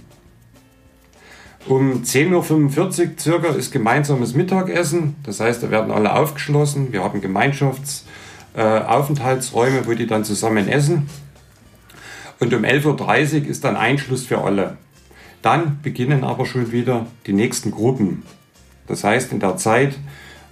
Um 1.69 2.05
10.45 2.05 2.79
Uhr 2.79 2.95
circa 3.19 3.49
ist 3.49 3.71
gemeinsames 3.71 4.35
Mittagessen, 4.35 5.17
das 5.25 5.41
heißt, 5.41 5.63
da 5.63 5.71
werden 5.71 5.93
alle 5.93 6.15
aufgeschlossen. 6.15 6.91
Wir 6.93 7.05
haben 7.05 7.21
Gemeinschaftsaufenthaltsräume, 7.21 9.79
äh, 9.79 9.87
wo 9.87 9.93
die 9.93 10.07
dann 10.07 10.25
zusammen 10.25 10.69
essen. 10.69 11.11
Und 12.41 12.55
um 12.55 12.65
11.30 12.65 13.43
Uhr 13.43 13.49
ist 13.49 13.65
dann 13.65 13.77
Einschluss 13.77 14.25
für 14.25 14.39
alle. 14.39 14.79
Dann 15.43 15.79
beginnen 15.83 16.25
aber 16.25 16.47
schon 16.47 16.73
wieder 16.73 17.07
die 17.27 17.35
nächsten 17.35 17.71
Gruppen. 17.71 18.23
Das 18.87 19.05
heißt, 19.05 19.31
in 19.33 19.41
der 19.41 19.57
Zeit 19.57 19.97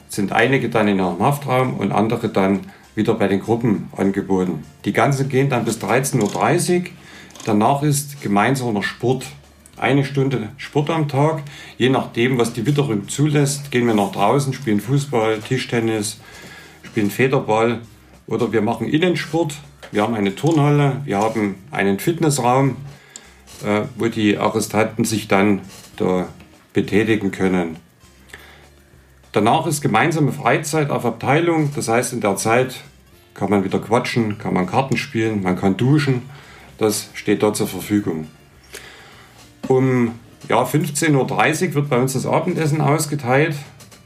sind 0.08 0.32
einige 0.32 0.68
dann 0.68 0.86
in 0.86 0.98
ihrem 0.98 1.20
Haftraum 1.20 1.74
und 1.74 1.92
andere 1.92 2.28
dann 2.28 2.60
wieder 2.94 3.14
bei 3.14 3.28
den 3.28 3.40
Gruppen 3.40 3.88
angeboten. 3.96 4.64
Die 4.84 4.92
ganzen 4.92 5.28
gehen 5.28 5.48
dann 5.48 5.64
bis 5.64 5.78
13.30 5.78 6.78
Uhr. 6.78 6.84
Danach 7.44 7.82
ist 7.82 8.20
gemeinsamer 8.22 8.82
Sport. 8.82 9.24
Eine 9.76 10.04
Stunde 10.04 10.48
Sport 10.56 10.90
am 10.90 11.08
Tag. 11.08 11.42
Je 11.76 11.88
nachdem, 11.88 12.36
was 12.36 12.52
die 12.52 12.66
Witterung 12.66 13.08
zulässt, 13.08 13.70
gehen 13.70 13.86
wir 13.86 13.94
nach 13.94 14.10
draußen, 14.10 14.52
spielen 14.52 14.80
Fußball, 14.80 15.38
Tischtennis, 15.38 16.18
spielen 16.82 17.10
Federball 17.10 17.80
oder 18.26 18.52
wir 18.52 18.60
machen 18.60 18.88
Innensport. 18.88 19.54
Wir 19.90 20.02
haben 20.02 20.14
eine 20.14 20.34
Turnhalle, 20.34 21.00
wir 21.04 21.18
haben 21.18 21.54
einen 21.70 21.98
Fitnessraum, 21.98 22.76
äh, 23.64 23.82
wo 23.96 24.06
die 24.06 24.36
Arrestanten 24.36 25.04
sich 25.04 25.28
dann 25.28 25.62
da 25.96 26.28
betätigen 26.72 27.30
können. 27.30 27.76
Danach 29.32 29.66
ist 29.66 29.80
gemeinsame 29.80 30.32
Freizeit 30.32 30.90
auf 30.90 31.04
Abteilung, 31.04 31.70
das 31.74 31.88
heißt 31.88 32.12
in 32.12 32.20
der 32.20 32.36
Zeit 32.36 32.76
kann 33.34 33.50
man 33.50 33.64
wieder 33.64 33.78
quatschen, 33.78 34.36
kann 34.38 34.52
man 34.52 34.66
Karten 34.66 34.96
spielen, 34.96 35.42
man 35.42 35.56
kann 35.56 35.76
duschen, 35.76 36.22
das 36.76 37.08
steht 37.14 37.42
dort 37.42 37.56
zur 37.56 37.68
Verfügung. 37.68 38.26
Um 39.68 40.18
ja, 40.48 40.62
15.30 40.64 41.68
Uhr 41.68 41.74
wird 41.74 41.88
bei 41.88 41.98
uns 41.98 42.14
das 42.14 42.26
Abendessen 42.26 42.80
ausgeteilt. 42.80 43.54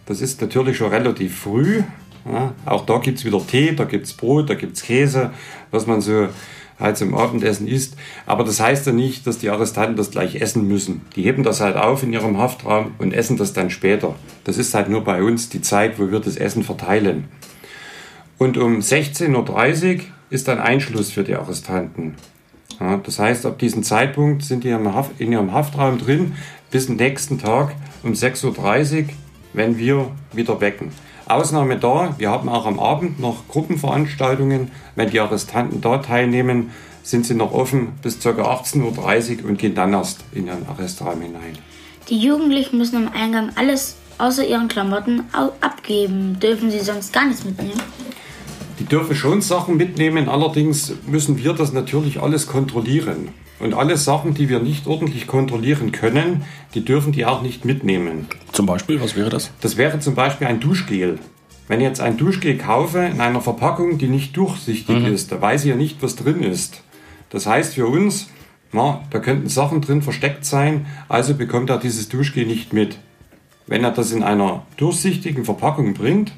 Das 0.07 0.21
ist 0.21 0.41
natürlich 0.41 0.77
schon 0.77 0.91
relativ 0.91 1.39
früh, 1.39 1.83
ja, 2.31 2.55
auch 2.67 2.87
da 2.87 2.99
gibt 2.99 3.19
es 3.19 3.25
wieder 3.25 3.45
Tee, 3.47 3.73
da 3.73 3.85
gibt 3.85 4.07
es 4.07 4.13
Brot, 4.13 4.51
da 4.51 4.55
gibt 4.55 4.77
es 4.77 4.83
Käse, 4.83 5.31
was 5.71 5.87
man 5.87 6.01
so 6.01 6.29
halt 6.79 6.97
zum 6.97 7.15
Abendessen 7.15 7.67
isst. 7.67 7.97
Aber 8.27 8.45
das 8.45 8.61
heißt 8.61 8.87
ja 8.87 8.93
nicht, 8.93 9.27
dass 9.27 9.39
die 9.39 9.51
Arrestanten 9.51 9.97
das 9.97 10.11
gleich 10.11 10.37
essen 10.37 10.67
müssen. 10.67 11.03
Die 11.17 11.23
heben 11.23 11.43
das 11.43 11.61
halt 11.61 11.77
auf 11.77 12.03
in 12.03 12.13
ihrem 12.13 12.39
Haftraum 12.39 12.95
und 12.99 13.13
essen 13.13 13.37
das 13.37 13.53
dann 13.53 13.71
später. 13.71 14.17
Das 14.45 14.59
ist 14.59 14.75
halt 14.75 14.89
nur 14.89 15.05
bei 15.05 15.23
uns 15.23 15.49
die 15.49 15.63
Zeit, 15.63 15.99
wo 15.99 16.11
wir 16.11 16.21
das 16.21 16.37
Essen 16.37 16.63
verteilen. 16.63 17.29
Und 18.39 18.59
um 18.59 18.81
16.30 18.81 19.97
Uhr 19.97 20.01
ist 20.31 20.49
dann 20.49 20.59
Einschluss 20.59 21.13
für 21.13 21.23
die 21.23 21.35
Arrestanten. 21.35 22.17
Ja, 22.81 22.97
das 22.97 23.19
heißt, 23.19 23.47
ab 23.47 23.59
diesem 23.59 23.83
Zeitpunkt 23.83 24.43
sind 24.43 24.65
die 24.65 24.71
in 24.71 25.33
ihrem 25.33 25.53
Haftraum 25.53 25.99
drin 25.99 26.35
bis 26.71 26.89
nächsten 26.89 27.39
Tag 27.39 27.75
um 28.03 28.13
6.30 28.13 28.99
Uhr, 28.99 29.05
wenn 29.53 29.79
wir 29.79 30.11
wieder 30.33 30.61
wecken. 30.61 30.91
Ausnahme 31.27 31.79
da, 31.79 32.15
wir 32.19 32.31
haben 32.31 32.49
auch 32.49 32.67
am 32.67 32.79
Abend 32.79 33.21
noch 33.21 33.49
Gruppenveranstaltungen. 33.49 34.71
Wenn 34.97 35.11
die 35.11 35.21
Arrestanten 35.21 35.81
da 35.81 35.99
teilnehmen, 35.99 36.71
sind 37.03 37.27
sie 37.27 37.35
noch 37.35 37.53
offen 37.53 37.93
bis 38.03 38.21
ca. 38.21 38.31
18.30 38.31 39.43
Uhr 39.43 39.49
und 39.49 39.59
gehen 39.59 39.75
dann 39.75 39.93
erst 39.93 40.21
in 40.33 40.47
ihren 40.47 40.67
Arrestraum 40.69 41.21
hinein. 41.21 41.59
Die 42.09 42.19
Jugendlichen 42.19 42.79
müssen 42.79 42.97
am 42.97 43.13
Eingang 43.13 43.51
alles 43.55 43.97
außer 44.19 44.47
ihren 44.47 44.69
Klamotten 44.69 45.25
abgeben. 45.61 46.39
Dürfen 46.41 46.71
sie 46.71 46.81
sonst 46.81 47.13
gar 47.13 47.27
nichts 47.27 47.45
mitnehmen? 47.45 47.81
Die 48.79 48.85
dürfen 48.85 49.15
schon 49.15 49.43
Sachen 49.43 49.77
mitnehmen, 49.77 50.29
allerdings 50.29 50.93
müssen 51.07 51.39
wir 51.39 51.53
das 51.53 51.73
natürlich 51.73 52.21
alles 52.21 52.47
kontrollieren. 52.47 53.29
Und 53.63 53.75
alle 53.75 53.97
Sachen, 53.97 54.35
die 54.35 54.49
wir 54.49 54.59
nicht 54.59 54.89
ordentlich 54.89 55.29
kontrollieren 55.29 55.93
können, 55.93 56.43
die 56.75 56.85
dürfen 56.85 57.13
die 57.13 57.25
auch 57.25 57.43
nicht 57.43 57.65
mitnehmen. 57.65 58.27
Zum 58.51 58.67
Beispiel, 58.67 59.01
was 59.01 59.15
wäre 59.15 59.31
das? 59.31 59.53
Das 59.61 59.77
wäre 59.77 60.01
zum 60.01 60.17
Beispiel 60.17 60.49
ein 60.49 60.59
Duschgel. 60.59 61.21
Wenn 61.69 61.81
ich 61.81 61.87
jetzt 61.87 62.01
ein 62.01 62.17
Duschgel 62.17 62.59
kaufe 62.59 62.99
in 62.99 63.21
einer 63.21 63.41
Verpackung, 63.41 63.99
die 63.99 64.09
nicht 64.09 64.37
durchsichtig 64.37 64.99
mhm. 64.99 65.07
ist, 65.07 65.31
da 65.31 65.41
weiß 65.41 65.63
ich 65.63 65.71
ja 65.71 65.77
nicht, 65.77 66.03
was 66.03 66.17
drin 66.17 66.43
ist. 66.43 66.83
Das 67.31 67.47
heißt 67.47 67.75
für 67.75 67.87
uns, 67.87 68.31
na, 68.73 69.05
da 69.11 69.21
könnten 69.21 69.49
Sachen 69.49 69.81
drin 69.81 70.03
versteckt 70.03 70.45
sein, 70.45 70.87
also 71.09 71.35
bekommt 71.35 71.71
er 71.71 71.79
dieses 71.79 72.09
Duschgel 72.09 72.47
nicht 72.47 72.73
mit. 72.73 72.99
Wenn 73.69 73.85
er 73.85 73.93
das 73.93 74.11
in 74.11 74.25
einer 74.25 74.67
durchsichtigen 74.77 75.45
Verpackung 75.45 75.95
bringt, 75.95 76.33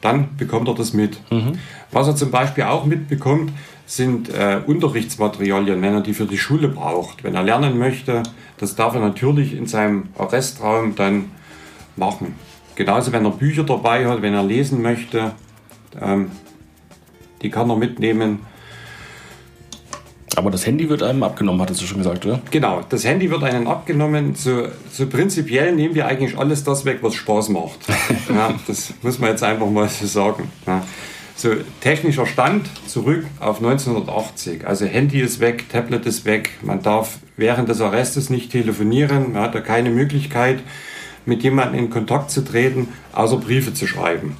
dann 0.00 0.36
bekommt 0.36 0.68
er 0.68 0.74
das 0.74 0.92
mit. 0.92 1.18
Mhm. 1.32 1.58
Was 1.90 2.06
er 2.06 2.14
zum 2.14 2.30
Beispiel 2.30 2.64
auch 2.64 2.84
mitbekommt, 2.84 3.52
sind 3.86 4.30
äh, 4.30 4.60
Unterrichtsmaterialien, 4.66 5.82
wenn 5.82 5.94
er 5.94 6.00
die 6.00 6.14
für 6.14 6.26
die 6.26 6.38
Schule 6.38 6.68
braucht. 6.68 7.24
Wenn 7.24 7.34
er 7.34 7.42
lernen 7.42 7.78
möchte, 7.78 8.22
das 8.58 8.74
darf 8.74 8.94
er 8.94 9.00
natürlich 9.00 9.56
in 9.56 9.66
seinem 9.66 10.08
Arrestraum 10.16 10.94
dann 10.94 11.30
machen. 11.96 12.34
Genauso, 12.74 13.12
wenn 13.12 13.24
er 13.24 13.32
Bücher 13.32 13.64
dabei 13.64 14.06
hat, 14.06 14.22
wenn 14.22 14.34
er 14.34 14.42
lesen 14.42 14.82
möchte, 14.82 15.32
ähm, 16.00 16.30
die 17.42 17.50
kann 17.50 17.68
er 17.68 17.76
mitnehmen. 17.76 18.40
Aber 20.36 20.50
das 20.50 20.66
Handy 20.66 20.88
wird 20.88 21.02
einem 21.02 21.22
abgenommen, 21.22 21.60
hattest 21.60 21.82
du 21.82 21.86
schon 21.86 21.98
gesagt, 21.98 22.24
oder? 22.24 22.40
Genau, 22.50 22.80
das 22.88 23.04
Handy 23.04 23.30
wird 23.30 23.44
einem 23.44 23.66
abgenommen. 23.66 24.34
So, 24.34 24.68
so 24.90 25.06
prinzipiell 25.06 25.74
nehmen 25.74 25.94
wir 25.94 26.06
eigentlich 26.06 26.38
alles 26.38 26.64
das 26.64 26.86
weg, 26.86 27.00
was 27.02 27.14
Spaß 27.14 27.50
macht. 27.50 27.80
ja, 28.28 28.54
das 28.66 28.94
muss 29.02 29.18
man 29.18 29.30
jetzt 29.30 29.42
einfach 29.42 29.68
mal 29.68 29.88
so 29.88 30.06
sagen. 30.06 30.50
Ja. 30.66 30.82
So, 31.34 31.50
technischer 31.80 32.26
Stand 32.26 32.68
zurück 32.86 33.24
auf 33.40 33.58
1980. 33.58 34.66
Also 34.66 34.86
Handy 34.86 35.20
ist 35.20 35.40
weg, 35.40 35.68
Tablet 35.70 36.06
ist 36.06 36.24
weg. 36.24 36.50
Man 36.62 36.82
darf 36.82 37.18
während 37.36 37.68
des 37.68 37.80
Arrestes 37.80 38.30
nicht 38.30 38.52
telefonieren. 38.52 39.32
Man 39.32 39.42
hat 39.42 39.54
da 39.54 39.60
keine 39.60 39.90
Möglichkeit, 39.90 40.60
mit 41.24 41.42
jemandem 41.42 41.84
in 41.84 41.90
Kontakt 41.90 42.30
zu 42.30 42.44
treten, 42.44 42.88
außer 43.12 43.38
Briefe 43.38 43.72
zu 43.74 43.86
schreiben. 43.86 44.36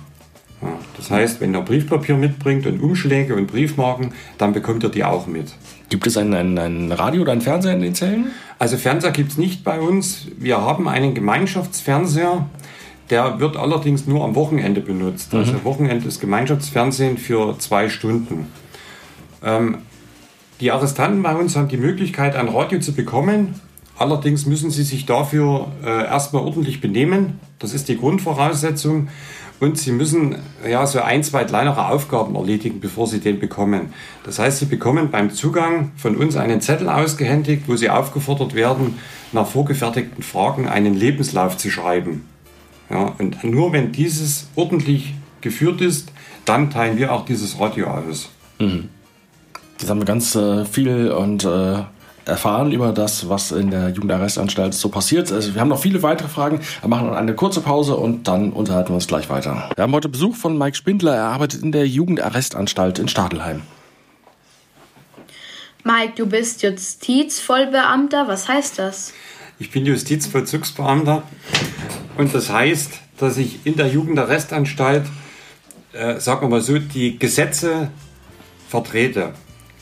Ja, 0.61 0.79
das 0.97 1.11
heißt, 1.11 1.41
wenn 1.41 1.55
er 1.55 1.63
Briefpapier 1.63 2.17
mitbringt 2.17 2.67
und 2.67 2.81
Umschläge 2.81 3.35
und 3.35 3.47
Briefmarken, 3.49 4.13
dann 4.39 4.53
bekommt 4.53 4.85
er 4.85 4.91
die 4.91 5.03
auch 5.03 5.27
mit. 5.27 5.53
Gibt 5.89 6.07
es 6.07 6.17
ein, 6.17 6.33
ein, 6.33 6.57
ein 6.57 6.93
Radio 6.93 7.23
oder 7.23 7.33
ein 7.33 7.41
Fernseher 7.41 7.75
in 7.75 7.83
den 7.83 7.95
Zellen? 7.95 8.31
Also 8.59 8.77
Fernseher 8.77 9.11
gibt 9.11 9.33
es 9.33 9.39
nicht 9.39 9.65
bei 9.65 9.81
uns. 9.81 10.29
Wir 10.39 10.61
haben 10.61 10.89
einen 10.89 11.15
Gemeinschaftsfernseher. 11.15 12.47
Der 13.11 13.41
wird 13.41 13.57
allerdings 13.57 14.07
nur 14.07 14.25
am 14.25 14.35
Wochenende 14.35 14.81
benutzt. 14.81 15.35
Also 15.35 15.53
mhm. 15.53 15.65
Wochenende 15.65 16.09
ist 16.09 16.21
Gemeinschaftsfernsehen 16.21 17.19
für 17.19 17.59
zwei 17.59 17.89
Stunden. 17.89 18.47
Ähm, 19.45 19.79
die 20.61 20.71
Arrestanten 20.71 21.23
bei 21.23 21.35
uns 21.35 21.57
haben 21.57 21.69
die 21.69 21.77
Möglichkeit, 21.77 22.37
ein 22.37 22.49
Radio 22.49 22.79
zu 22.81 22.93
bekommen. 22.93 23.61
Allerdings 23.99 24.47
müssen 24.47 24.71
sie 24.71 24.85
sich 24.85 25.07
dafür 25.07 25.69
äh, 25.85 26.05
erstmal 26.07 26.43
ordentlich 26.43 26.81
benehmen. 26.81 27.41
Das 27.59 27.75
ist 27.75 27.89
die 27.89 27.99
Grundvoraussetzung. 27.99 29.09
Und 29.63 29.79
sie 29.79 29.93
müssen 29.93 30.37
ja 30.69 30.85
so 30.89 31.01
ein, 31.01 31.23
zwei 31.23 31.45
kleinere 31.45 31.89
Aufgaben 31.89 32.35
erledigen, 32.35 32.81
bevor 32.81 33.07
sie 33.07 33.21
den 33.21 33.39
bekommen. 33.39 33.93
Das 34.25 34.41
heißt, 34.41 34.59
sie 34.59 34.67
bekommen 34.67 35.13
beim 35.13 35.31
Zugang 35.31 35.93
von 35.95 36.17
uns 36.17 36.37
einen 36.37 36.61
Zettel 36.61 36.89
ausgehändigt, 36.89 37.69
wo 37.69 37.77
sie 37.77 37.89
aufgefordert 37.89 38.55
werden, 38.55 38.99
nach 39.31 39.47
vorgefertigten 39.47 40.25
Fragen 40.25 40.69
einen 40.69 40.95
Lebenslauf 40.95 41.57
zu 41.57 41.71
schreiben. 41.71 42.27
Ja, 42.93 43.15
und 43.19 43.43
nur 43.43 43.73
wenn 43.73 43.91
dieses 43.91 44.49
ordentlich 44.55 45.15
geführt 45.41 45.81
ist, 45.81 46.13
dann 46.45 46.71
teilen 46.71 46.99
wir 46.99 47.13
auch 47.13 47.25
dieses 47.25 47.59
Radio 47.59 47.87
aus. 47.87 48.29
Mhm. 48.59 48.91
Jetzt 49.79 49.89
haben 49.89 49.99
wir 49.99 50.05
ganz 50.05 50.35
äh, 50.35 50.65
viel 50.67 51.11
und 51.11 51.45
äh, 51.45 51.79
erfahren 52.27 52.71
über 52.71 52.93
das, 52.93 53.29
was 53.29 53.51
in 53.51 53.71
der 53.71 53.89
Jugendarrestanstalt 53.89 54.75
so 54.75 54.91
passiert. 54.91 55.33
Also 55.33 55.55
wir 55.55 55.61
haben 55.61 55.69
noch 55.69 55.81
viele 55.81 56.03
weitere 56.03 56.29
Fragen, 56.29 56.61
wir 56.81 56.89
machen 56.89 57.11
eine 57.15 57.35
kurze 57.35 57.63
Pause 57.63 57.97
und 57.97 58.29
dann 58.29 58.53
unterhalten 58.53 58.91
wir 58.91 58.97
uns 58.97 59.07
gleich 59.07 59.29
weiter. 59.31 59.71
Wir 59.75 59.83
haben 59.83 59.93
heute 59.93 60.09
Besuch 60.09 60.37
von 60.37 60.57
Mike 60.59 60.77
Spindler, 60.77 61.17
er 61.17 61.25
arbeitet 61.25 61.63
in 61.63 61.73
der 61.73 61.89
Jugendarrestanstalt 61.89 62.99
in 62.99 63.09
Stadelheim. 63.09 63.63
Mike, 65.85 66.13
du 66.15 66.27
bist 66.27 66.63
Justizvollbeamter, 66.63 68.29
was 68.29 68.49
heißt 68.49 68.79
das? 68.79 69.13
Ich 69.63 69.71
bin 69.71 69.87
Justizvollzugsbeamter 69.87 71.23
und 72.19 72.35
das 72.35 72.51
heißt, 72.51 72.95
dass 73.17 73.37
ich 73.37 73.65
in 73.65 73.77
der 73.77 73.87
Jugendarrestanstalt, 73.87 75.07
äh, 75.93 76.19
sagen 76.19 76.41
wir 76.41 76.49
mal 76.49 76.61
so, 76.61 76.81
die 76.81 77.17
Gesetze 77.17 77.93
vertrete. 78.69 79.35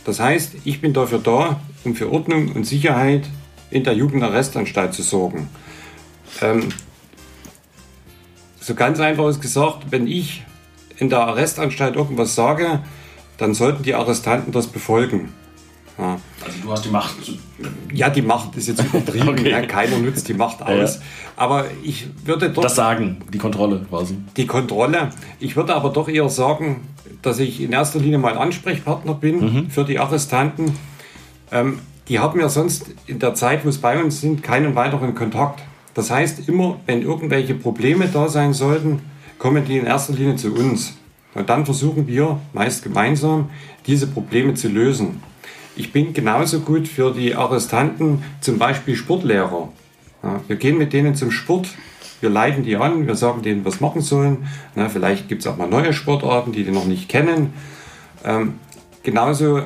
Das 0.04 0.20
heißt, 0.20 0.56
ich 0.64 0.82
bin 0.82 0.92
dafür 0.92 1.18
da, 1.18 1.62
um 1.84 1.94
für 1.94 2.12
Ordnung 2.12 2.52
und 2.52 2.64
Sicherheit 2.64 3.26
in 3.70 3.82
der 3.82 3.94
Jugendarrestanstalt 3.94 4.92
zu 4.92 5.02
sorgen. 5.02 5.48
Ähm, 6.42 6.68
so 8.60 8.74
ganz 8.74 9.00
einfach 9.00 9.28
ist 9.28 9.40
gesagt, 9.40 9.86
wenn 9.88 10.06
ich 10.06 10.44
in 10.98 11.08
der 11.08 11.20
Arrestanstalt 11.20 11.96
irgendwas 11.96 12.34
sage, 12.34 12.80
dann 13.38 13.54
sollten 13.54 13.82
die 13.82 13.94
Arrestanten 13.94 14.52
das 14.52 14.66
befolgen. 14.66 15.32
Ja. 16.00 16.18
Also 16.44 16.58
du 16.62 16.72
hast 16.72 16.84
die 16.84 16.88
Macht. 16.88 17.16
Ja, 17.92 18.08
die 18.08 18.22
Macht 18.22 18.56
ist 18.56 18.68
jetzt 18.68 18.82
übertrieben. 18.82 19.28
okay. 19.28 19.50
ja, 19.50 19.62
keiner 19.62 19.98
nutzt 19.98 20.28
die 20.28 20.34
Macht 20.34 20.62
aus. 20.62 20.96
Ja. 20.96 21.02
Aber 21.36 21.66
ich 21.82 22.08
würde 22.24 22.50
doch. 22.50 22.62
Das 22.62 22.74
sagen, 22.74 23.18
die 23.32 23.38
Kontrolle 23.38 23.84
quasi. 23.88 24.16
Die 24.36 24.46
Kontrolle. 24.46 25.10
Ich 25.38 25.56
würde 25.56 25.74
aber 25.74 25.90
doch 25.90 26.08
eher 26.08 26.28
sagen, 26.28 26.88
dass 27.22 27.38
ich 27.38 27.60
in 27.60 27.72
erster 27.72 27.98
Linie 27.98 28.18
mal 28.18 28.38
Ansprechpartner 28.38 29.14
bin 29.14 29.40
mhm. 29.40 29.70
für 29.70 29.84
die 29.84 29.98
Arrestanten. 29.98 30.76
Ähm, 31.52 31.80
die 32.08 32.18
haben 32.18 32.40
ja 32.40 32.48
sonst 32.48 32.86
in 33.06 33.18
der 33.18 33.34
Zeit, 33.34 33.64
wo 33.64 33.68
es 33.68 33.78
bei 33.78 34.02
uns 34.02 34.20
sind, 34.20 34.42
keinen 34.42 34.74
weiteren 34.74 35.14
Kontakt. 35.14 35.62
Das 35.94 36.10
heißt, 36.10 36.48
immer 36.48 36.78
wenn 36.86 37.02
irgendwelche 37.02 37.54
Probleme 37.54 38.08
da 38.08 38.28
sein 38.28 38.54
sollten, 38.54 39.00
kommen 39.38 39.64
die 39.64 39.78
in 39.78 39.86
erster 39.86 40.14
Linie 40.14 40.36
zu 40.36 40.54
uns. 40.54 40.94
Und 41.34 41.48
dann 41.48 41.64
versuchen 41.64 42.06
wir, 42.06 42.40
meist 42.52 42.82
gemeinsam, 42.82 43.50
diese 43.86 44.06
Probleme 44.06 44.54
zu 44.54 44.68
lösen. 44.68 45.22
Ich 45.80 45.94
bin 45.94 46.12
genauso 46.12 46.60
gut 46.60 46.86
für 46.86 47.10
die 47.10 47.34
Arrestanten, 47.34 48.22
zum 48.42 48.58
Beispiel 48.58 48.96
Sportlehrer. 48.96 49.70
Ja, 50.22 50.40
wir 50.46 50.56
gehen 50.56 50.76
mit 50.76 50.92
denen 50.92 51.14
zum 51.14 51.30
Sport, 51.30 51.68
wir 52.20 52.28
leiten 52.28 52.64
die 52.64 52.76
an, 52.76 53.06
wir 53.06 53.14
sagen 53.14 53.40
denen, 53.40 53.64
was 53.64 53.80
machen 53.80 54.02
sollen. 54.02 54.46
Na, 54.74 54.90
vielleicht 54.90 55.30
gibt 55.30 55.40
es 55.40 55.46
auch 55.46 55.56
mal 55.56 55.70
neue 55.70 55.94
Sportarten, 55.94 56.52
die 56.52 56.64
die 56.64 56.70
noch 56.70 56.84
nicht 56.84 57.08
kennen. 57.08 57.54
Ähm, 58.26 58.56
genauso 59.02 59.62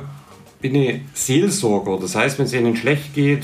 bin 0.60 0.76
ich 0.76 1.00
Seelsorger. 1.14 1.98
Das 2.00 2.14
heißt, 2.14 2.38
wenn 2.38 2.46
es 2.46 2.52
ihnen 2.52 2.76
schlecht 2.76 3.12
geht, 3.12 3.42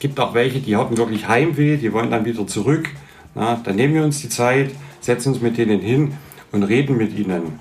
gibt 0.00 0.18
auch 0.18 0.34
welche, 0.34 0.58
die 0.58 0.74
haben 0.74 0.96
wirklich 0.96 1.28
Heimweh, 1.28 1.76
die 1.76 1.92
wollen 1.92 2.10
dann 2.10 2.24
wieder 2.24 2.48
zurück. 2.48 2.88
Na, 3.36 3.60
dann 3.62 3.76
nehmen 3.76 3.94
wir 3.94 4.02
uns 4.02 4.20
die 4.20 4.28
Zeit, 4.28 4.72
setzen 5.00 5.34
uns 5.34 5.40
mit 5.40 5.56
denen 5.56 5.78
hin 5.78 6.14
und 6.50 6.64
reden 6.64 6.96
mit 6.96 7.16
ihnen. 7.16 7.60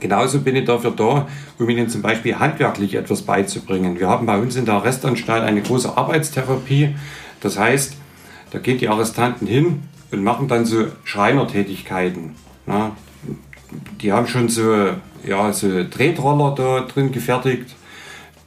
Genauso 0.00 0.40
bin 0.40 0.56
ich 0.56 0.64
dafür 0.64 0.90
da, 0.90 1.28
um 1.58 1.68
Ihnen 1.68 1.88
zum 1.88 2.02
Beispiel 2.02 2.38
handwerklich 2.38 2.94
etwas 2.94 3.22
beizubringen. 3.22 4.00
Wir 4.00 4.08
haben 4.08 4.26
bei 4.26 4.38
uns 4.38 4.56
in 4.56 4.64
der 4.64 4.74
Arrestanstalt 4.74 5.44
eine 5.44 5.62
große 5.62 5.96
Arbeitstherapie. 5.96 6.94
Das 7.40 7.58
heißt, 7.58 7.96
da 8.50 8.58
gehen 8.58 8.78
die 8.78 8.88
Arrestanten 8.88 9.46
hin 9.46 9.82
und 10.10 10.24
machen 10.24 10.48
dann 10.48 10.64
so 10.64 10.86
Schreinertätigkeiten. 11.04 12.34
Ja, 12.66 12.92
die 14.00 14.12
haben 14.12 14.26
schon 14.26 14.48
so, 14.48 14.88
ja, 15.26 15.52
so 15.52 15.84
Tretroller 15.84 16.54
da 16.54 16.80
drin 16.80 17.12
gefertigt. 17.12 17.76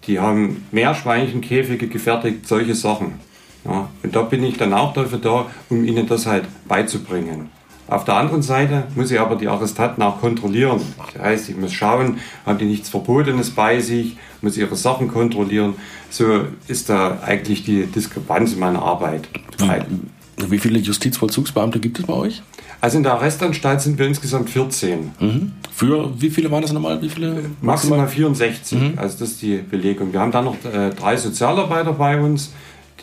Die 0.08 0.20
haben 0.20 0.66
Meerschweinchenkäfige 0.72 1.88
gefertigt, 1.88 2.48
solche 2.48 2.76
Sachen. 2.76 3.20
Ja, 3.64 3.90
und 4.04 4.16
da 4.16 4.24
bin 4.24 4.44
ich 4.44 4.58
dann 4.58 4.74
auch 4.74 4.94
dafür 4.94 5.20
da, 5.20 5.46
um 5.70 5.86
ihnen 5.86 6.08
das 6.08 6.26
halt 6.26 6.46
beizubringen. 6.68 7.50
Auf 7.94 8.06
der 8.06 8.16
anderen 8.16 8.42
Seite 8.42 8.86
muss 8.96 9.12
ich 9.12 9.20
aber 9.20 9.36
die 9.36 9.48
Arrestanten 9.48 10.02
auch 10.02 10.20
kontrollieren. 10.20 10.82
Das 11.14 11.22
heißt, 11.22 11.50
ich 11.50 11.56
muss 11.56 11.72
schauen, 11.74 12.18
haben 12.44 12.58
die 12.58 12.66
nichts 12.66 12.90
Verbotenes 12.90 13.52
bei 13.52 13.80
sich, 13.82 14.18
muss 14.42 14.58
ihre 14.58 14.76
Sachen 14.76 15.10
kontrollieren. 15.10 15.76
So 16.10 16.46
ist 16.68 16.90
da 16.90 17.20
eigentlich 17.24 17.64
die 17.66 17.86
Diskrepanz 17.86 18.54
in 18.54 18.60
meiner 18.60 18.82
Arbeit. 18.82 19.28
Wie, 19.60 20.50
wie 20.50 20.58
viele 20.58 20.80
Justizvollzugsbeamte 20.80 21.80
gibt 21.80 22.00
es 22.00 22.08
bei 22.08 22.14
euch? 22.14 22.42
Also 22.82 22.98
in 22.98 23.04
der 23.04 23.14
Arrestanstalt 23.14 23.80
sind 23.80 24.00
wir 24.00 24.08
insgesamt 24.08 24.50
14. 24.50 25.12
Mhm. 25.20 25.52
Für 25.72 26.20
wie 26.20 26.32
viele 26.32 26.50
waren 26.50 26.64
das 26.64 26.74
nochmal? 26.74 27.00
Wie 27.00 27.10
viele? 27.10 27.46
Maximal 27.62 28.08
64. 28.08 28.78
Mhm. 28.78 28.94
Also 28.98 29.20
das 29.20 29.30
ist 29.34 29.42
die 29.44 29.58
Belegung. 29.58 30.12
Wir 30.12 30.20
haben 30.20 30.32
dann 30.32 30.46
noch 30.46 30.58
äh, 30.66 30.90
drei 30.90 31.16
Sozialarbeiter 31.16 31.94
bei 31.94 32.20
uns, 32.20 32.54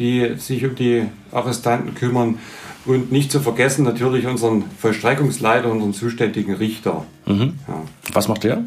die 0.01 0.35
sich 0.39 0.65
um 0.65 0.75
die 0.75 1.05
Arrestanten 1.31 1.95
kümmern. 1.95 2.39
Und 2.87 3.13
nicht 3.13 3.31
zu 3.31 3.41
vergessen 3.41 3.85
natürlich 3.85 4.27
unseren 4.27 4.65
Vollstreckungsleiter, 4.79 5.71
unseren 5.71 5.93
zuständigen 5.93 6.55
Richter. 6.55 7.05
Mhm. 7.27 7.59
Ja. 7.69 7.83
Was 8.15 8.27
macht 8.27 8.43
der? 8.43 8.65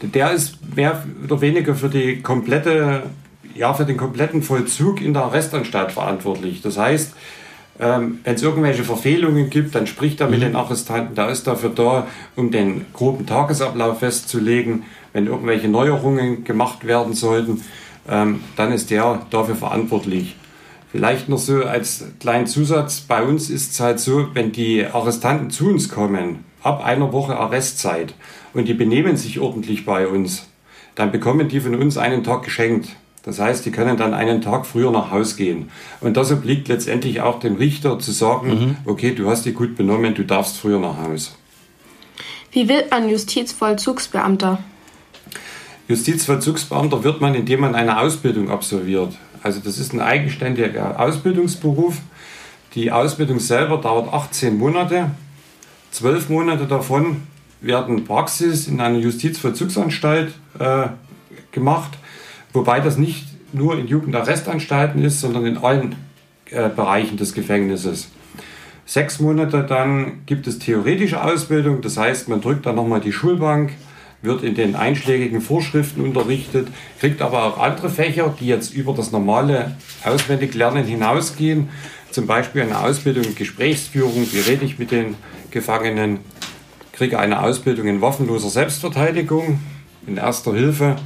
Der 0.00 0.32
ist 0.32 0.58
mehr 0.74 1.04
oder 1.22 1.40
weniger 1.40 1.74
für 1.74 1.90
die 1.90 2.22
komplette, 2.22 3.04
ja, 3.54 3.74
für 3.74 3.84
den 3.84 3.98
kompletten 3.98 4.42
Vollzug 4.42 5.02
in 5.02 5.12
der 5.12 5.24
Arrestanstalt 5.24 5.92
verantwortlich. 5.92 6.62
Das 6.62 6.78
heißt, 6.78 7.12
ähm, 7.80 8.20
wenn 8.24 8.34
es 8.34 8.42
irgendwelche 8.42 8.84
Verfehlungen 8.84 9.50
gibt, 9.50 9.74
dann 9.74 9.86
spricht 9.86 10.20
er 10.20 10.28
mit 10.28 10.38
mhm. 10.40 10.44
den 10.44 10.56
Arrestanten. 10.56 11.14
Der 11.14 11.28
ist 11.28 11.46
dafür 11.46 11.70
da, 11.70 12.06
um 12.36 12.50
den 12.50 12.86
groben 12.94 13.26
Tagesablauf 13.26 13.98
festzulegen. 13.98 14.84
Wenn 15.12 15.26
irgendwelche 15.26 15.68
Neuerungen 15.68 16.44
gemacht 16.44 16.86
werden 16.86 17.12
sollten, 17.12 17.62
ähm, 18.08 18.42
dann 18.56 18.72
ist 18.72 18.90
der 18.90 19.26
dafür 19.30 19.54
verantwortlich. 19.54 20.36
Vielleicht 20.94 21.28
noch 21.28 21.38
so 21.38 21.64
als 21.64 22.04
kleinen 22.20 22.46
Zusatz, 22.46 23.00
bei 23.00 23.24
uns 23.24 23.50
ist 23.50 23.72
es 23.72 23.80
halt 23.80 23.98
so, 23.98 24.28
wenn 24.32 24.52
die 24.52 24.86
Arrestanten 24.86 25.50
zu 25.50 25.66
uns 25.66 25.88
kommen, 25.88 26.44
ab 26.62 26.84
einer 26.84 27.12
Woche 27.12 27.36
Arrestzeit, 27.36 28.14
und 28.52 28.68
die 28.68 28.74
benehmen 28.74 29.16
sich 29.16 29.40
ordentlich 29.40 29.84
bei 29.84 30.06
uns, 30.06 30.46
dann 30.94 31.10
bekommen 31.10 31.48
die 31.48 31.58
von 31.58 31.74
uns 31.74 31.98
einen 31.98 32.22
Tag 32.22 32.44
geschenkt. 32.44 32.90
Das 33.24 33.40
heißt, 33.40 33.66
die 33.66 33.72
können 33.72 33.96
dann 33.96 34.14
einen 34.14 34.40
Tag 34.40 34.66
früher 34.66 34.92
nach 34.92 35.10
Haus 35.10 35.34
gehen. 35.34 35.68
Und 36.00 36.16
das 36.16 36.30
obliegt 36.30 36.68
letztendlich 36.68 37.22
auch 37.22 37.40
dem 37.40 37.56
Richter 37.56 37.98
zu 37.98 38.12
sagen, 38.12 38.48
mhm. 38.48 38.76
okay, 38.84 39.16
du 39.16 39.28
hast 39.28 39.46
dich 39.46 39.54
gut 39.56 39.74
benommen, 39.74 40.14
du 40.14 40.22
darfst 40.22 40.58
früher 40.58 40.78
nach 40.78 40.98
Haus. 40.98 41.36
Wie 42.52 42.68
wird 42.68 42.92
man 42.92 43.08
Justizvollzugsbeamter? 43.08 44.60
Justizvollzugsbeamter 45.88 47.02
wird 47.02 47.20
man, 47.20 47.34
indem 47.34 47.62
man 47.62 47.74
eine 47.74 47.98
Ausbildung 47.98 48.48
absolviert. 48.48 49.14
Also 49.44 49.60
das 49.60 49.78
ist 49.78 49.92
ein 49.92 50.00
eigenständiger 50.00 50.98
Ausbildungsberuf. 50.98 51.98
Die 52.74 52.90
Ausbildung 52.90 53.40
selber 53.40 53.76
dauert 53.76 54.10
18 54.10 54.56
Monate. 54.56 55.10
Zwölf 55.90 56.30
Monate 56.30 56.66
davon 56.66 57.18
werden 57.60 58.06
Praxis 58.06 58.66
in 58.66 58.80
einer 58.80 58.98
Justizvollzugsanstalt 58.98 60.32
äh, 60.58 60.86
gemacht. 61.52 61.98
Wobei 62.54 62.80
das 62.80 62.96
nicht 62.96 63.26
nur 63.52 63.78
in 63.78 63.86
Jugendarrestanstalten 63.86 65.04
ist, 65.04 65.20
sondern 65.20 65.44
in 65.44 65.58
allen 65.58 65.94
äh, 66.50 66.70
Bereichen 66.70 67.18
des 67.18 67.34
Gefängnisses. 67.34 68.08
Sechs 68.86 69.20
Monate 69.20 69.62
dann 69.62 70.24
gibt 70.24 70.46
es 70.46 70.58
theoretische 70.58 71.22
Ausbildung, 71.22 71.82
das 71.82 71.98
heißt, 71.98 72.30
man 72.30 72.40
drückt 72.40 72.64
dann 72.64 72.76
nochmal 72.76 73.00
die 73.00 73.12
Schulbank, 73.12 73.72
wird 74.24 74.42
in 74.42 74.54
den 74.54 74.74
einschlägigen 74.74 75.40
Vorschriften 75.40 76.00
unterrichtet, 76.00 76.68
kriegt 76.98 77.22
aber 77.22 77.44
auch 77.44 77.58
andere 77.58 77.90
Fächer, 77.90 78.34
die 78.38 78.46
jetzt 78.46 78.74
über 78.74 78.94
das 78.94 79.12
normale 79.12 79.76
Auswendiglernen 80.04 80.84
hinausgehen. 80.84 81.68
Zum 82.10 82.26
Beispiel 82.26 82.62
eine 82.62 82.80
Ausbildung 82.80 83.24
in 83.24 83.34
Gesprächsführung, 83.34 84.26
wie 84.32 84.40
rede 84.40 84.64
ich 84.64 84.78
mit 84.78 84.90
den 84.90 85.16
Gefangenen, 85.50 86.20
kriege 86.92 87.18
eine 87.18 87.42
Ausbildung 87.42 87.86
in 87.86 88.00
waffenloser 88.00 88.50
Selbstverteidigung, 88.50 89.58
in 90.06 90.16
erster 90.16 90.54
Hilfe. 90.54 90.96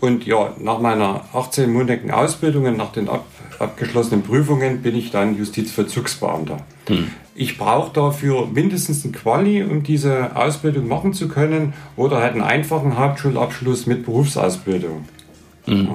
Und 0.00 0.26
ja, 0.26 0.52
nach 0.58 0.80
meiner 0.80 1.24
18-monatigen 1.32 2.10
Ausbildung 2.10 2.64
und 2.64 2.76
nach 2.76 2.92
den 2.92 3.08
ab, 3.08 3.24
abgeschlossenen 3.58 4.22
Prüfungen 4.22 4.82
bin 4.82 4.96
ich 4.96 5.10
dann 5.10 5.38
Justizvollzugsbeamter. 5.38 6.58
Hm. 6.88 7.08
Ich 7.34 7.56
brauche 7.56 7.92
dafür 7.92 8.46
mindestens 8.46 9.04
ein 9.04 9.12
Quali, 9.12 9.62
um 9.62 9.82
diese 9.82 10.36
Ausbildung 10.36 10.86
machen 10.86 11.14
zu 11.14 11.28
können, 11.28 11.72
oder 11.96 12.18
halt 12.18 12.32
einen 12.32 12.42
einfachen 12.42 12.98
Hauptschulabschluss 12.98 13.86
mit 13.86 14.04
Berufsausbildung. 14.04 15.06
Mhm. 15.66 15.88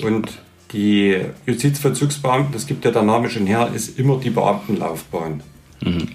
Ja. 0.00 0.06
Und 0.06 0.38
die 0.72 1.20
Justizvollzugsbeamten, 1.46 2.52
das 2.52 2.66
gibt 2.66 2.84
ja 2.84 2.90
der 2.90 3.02
Name 3.02 3.30
schon 3.30 3.46
her, 3.46 3.70
ist 3.72 3.98
immer 3.98 4.18
die 4.18 4.30
Beamtenlaufbahn. 4.30 5.42
Mhm. 5.80 6.08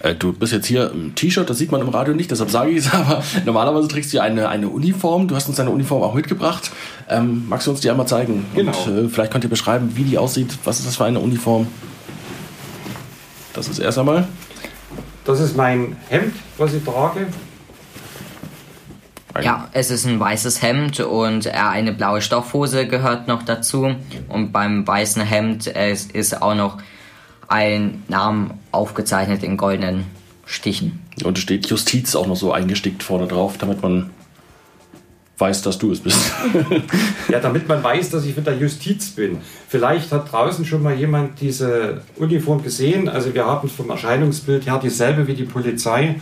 Äh, 0.00 0.14
du 0.14 0.32
bist 0.32 0.52
jetzt 0.52 0.66
hier 0.66 0.90
im 0.92 1.14
T-Shirt, 1.14 1.48
das 1.50 1.58
sieht 1.58 1.72
man 1.72 1.80
im 1.80 1.88
Radio 1.88 2.14
nicht, 2.14 2.30
deshalb 2.30 2.50
sage 2.50 2.70
ich 2.70 2.78
es, 2.78 2.90
aber 2.92 3.22
normalerweise 3.44 3.88
trägst 3.88 4.12
du 4.14 4.20
eine, 4.20 4.48
eine 4.48 4.68
Uniform. 4.68 5.28
Du 5.28 5.34
hast 5.34 5.48
uns 5.48 5.56
deine 5.56 5.70
Uniform 5.70 6.02
auch 6.02 6.14
mitgebracht. 6.14 6.70
Ähm, 7.08 7.44
magst 7.48 7.66
du 7.66 7.72
uns 7.72 7.80
die 7.80 7.90
einmal 7.90 8.06
zeigen? 8.06 8.46
Genau. 8.54 8.72
Und, 8.86 9.06
äh, 9.06 9.08
vielleicht 9.08 9.32
könnt 9.32 9.44
ihr 9.44 9.50
beschreiben, 9.50 9.92
wie 9.94 10.04
die 10.04 10.18
aussieht. 10.18 10.56
Was 10.64 10.78
ist 10.78 10.86
das 10.86 10.96
für 10.96 11.04
eine 11.04 11.18
Uniform? 11.18 11.66
Das 13.58 13.66
ist 13.66 13.80
erst 13.80 13.98
einmal. 13.98 14.28
Das 15.24 15.40
ist 15.40 15.56
mein 15.56 15.96
Hemd, 16.08 16.32
was 16.58 16.74
ich 16.74 16.84
trage. 16.84 17.26
Ja, 19.42 19.68
es 19.72 19.90
ist 19.90 20.06
ein 20.06 20.20
weißes 20.20 20.62
Hemd 20.62 21.00
und 21.00 21.48
eine 21.48 21.92
blaue 21.92 22.22
Stoffhose 22.22 22.86
gehört 22.86 23.26
noch 23.26 23.42
dazu. 23.42 23.96
Und 24.28 24.52
beim 24.52 24.86
weißen 24.86 25.22
Hemd 25.22 25.66
es 25.66 26.06
ist 26.06 26.40
auch 26.40 26.54
noch 26.54 26.78
ein 27.48 28.04
Name 28.06 28.50
aufgezeichnet 28.70 29.42
in 29.42 29.56
goldenen 29.56 30.04
Stichen. 30.46 31.00
Und 31.24 31.36
es 31.36 31.42
steht 31.42 31.66
Justiz 31.66 32.14
auch 32.14 32.28
noch 32.28 32.36
so 32.36 32.52
eingestickt 32.52 33.02
vorne 33.02 33.26
drauf, 33.26 33.58
damit 33.58 33.82
man 33.82 34.10
weiß, 35.38 35.62
dass 35.62 35.78
du 35.78 35.92
es 35.92 36.00
bist. 36.00 36.32
ja, 37.28 37.38
damit 37.38 37.68
man 37.68 37.82
weiß, 37.82 38.10
dass 38.10 38.24
ich 38.24 38.34
von 38.34 38.44
der 38.44 38.56
Justiz 38.56 39.10
bin. 39.10 39.38
Vielleicht 39.68 40.10
hat 40.12 40.32
draußen 40.32 40.64
schon 40.64 40.82
mal 40.82 40.94
jemand 40.94 41.40
diese 41.40 42.02
Uniform 42.16 42.62
gesehen. 42.62 43.08
Also 43.08 43.34
wir 43.34 43.46
haben 43.46 43.68
vom 43.68 43.90
Erscheinungsbild 43.90 44.66
her 44.66 44.80
dieselbe 44.82 45.26
wie 45.26 45.34
die 45.34 45.44
Polizei. 45.44 46.16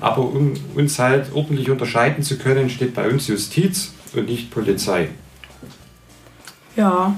Aber 0.00 0.22
um 0.22 0.54
uns 0.74 0.98
halt 0.98 1.32
ordentlich 1.34 1.70
unterscheiden 1.70 2.22
zu 2.22 2.38
können, 2.38 2.70
steht 2.70 2.94
bei 2.94 3.08
uns 3.08 3.26
Justiz 3.26 3.92
und 4.14 4.26
nicht 4.28 4.50
Polizei. 4.50 5.08
Ja. 6.76 7.16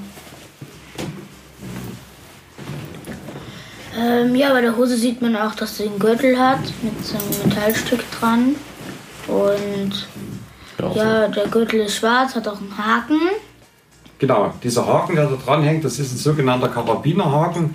Ähm, 3.98 4.34
ja, 4.34 4.52
bei 4.52 4.62
der 4.62 4.76
Hose 4.76 4.96
sieht 4.96 5.20
man 5.20 5.36
auch, 5.36 5.54
dass 5.54 5.76
sie 5.76 5.84
einen 5.84 5.98
Gürtel 5.98 6.38
hat 6.38 6.60
mit 6.82 7.04
so 7.04 7.18
einem 7.18 7.48
Metallstück 7.48 8.00
dran. 8.12 8.54
Und 9.26 10.08
ja, 10.80 11.22
ja, 11.22 11.28
der 11.28 11.46
Gürtel 11.46 11.80
ist 11.80 11.96
schwarz, 11.96 12.34
hat 12.34 12.48
auch 12.48 12.58
einen 12.58 12.76
Haken. 12.76 13.20
Genau, 14.18 14.52
dieser 14.62 14.86
Haken, 14.86 15.16
der 15.16 15.26
da 15.26 15.36
dran 15.36 15.62
hängt, 15.62 15.84
das 15.84 15.98
ist 15.98 16.12
ein 16.12 16.18
sogenannter 16.18 16.68
Karabinerhaken. 16.68 17.74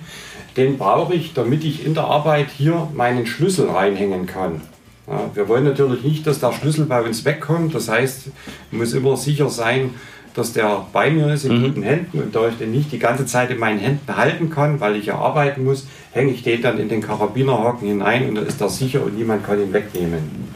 Den 0.56 0.78
brauche 0.78 1.14
ich, 1.14 1.34
damit 1.34 1.64
ich 1.64 1.84
in 1.84 1.94
der 1.94 2.04
Arbeit 2.04 2.48
hier 2.56 2.88
meinen 2.94 3.26
Schlüssel 3.26 3.68
reinhängen 3.68 4.26
kann. 4.26 4.62
Ja, 5.06 5.30
wir 5.34 5.48
wollen 5.48 5.64
natürlich 5.64 6.02
nicht, 6.02 6.26
dass 6.26 6.40
der 6.40 6.52
Schlüssel 6.52 6.86
bei 6.86 7.02
uns 7.02 7.24
wegkommt. 7.24 7.74
Das 7.74 7.88
heißt, 7.88 8.30
muss 8.70 8.92
immer 8.92 9.16
sicher 9.16 9.48
sein, 9.50 9.94
dass 10.34 10.52
der 10.52 10.86
bei 10.92 11.10
mir 11.10 11.32
ist 11.32 11.44
in 11.44 11.58
mhm. 11.58 11.62
guten 11.64 11.82
Händen 11.82 12.20
und 12.20 12.34
da 12.34 12.48
ich 12.48 12.58
den 12.58 12.70
nicht 12.70 12.92
die 12.92 12.98
ganze 12.98 13.24
Zeit 13.24 13.50
in 13.50 13.58
meinen 13.58 13.78
Händen 13.78 14.16
halten 14.16 14.50
kann, 14.50 14.80
weil 14.80 14.96
ich 14.96 15.06
ja 15.06 15.16
arbeiten 15.16 15.64
muss, 15.64 15.86
hänge 16.12 16.32
ich 16.32 16.42
den 16.42 16.60
dann 16.60 16.78
in 16.78 16.88
den 16.88 17.00
Karabinerhaken 17.00 17.88
hinein 17.88 18.28
und 18.28 18.34
dann 18.34 18.46
ist 18.46 18.60
er 18.60 18.68
sicher 18.68 19.02
und 19.02 19.16
niemand 19.16 19.44
kann 19.44 19.60
ihn 19.60 19.72
wegnehmen. 19.72 20.46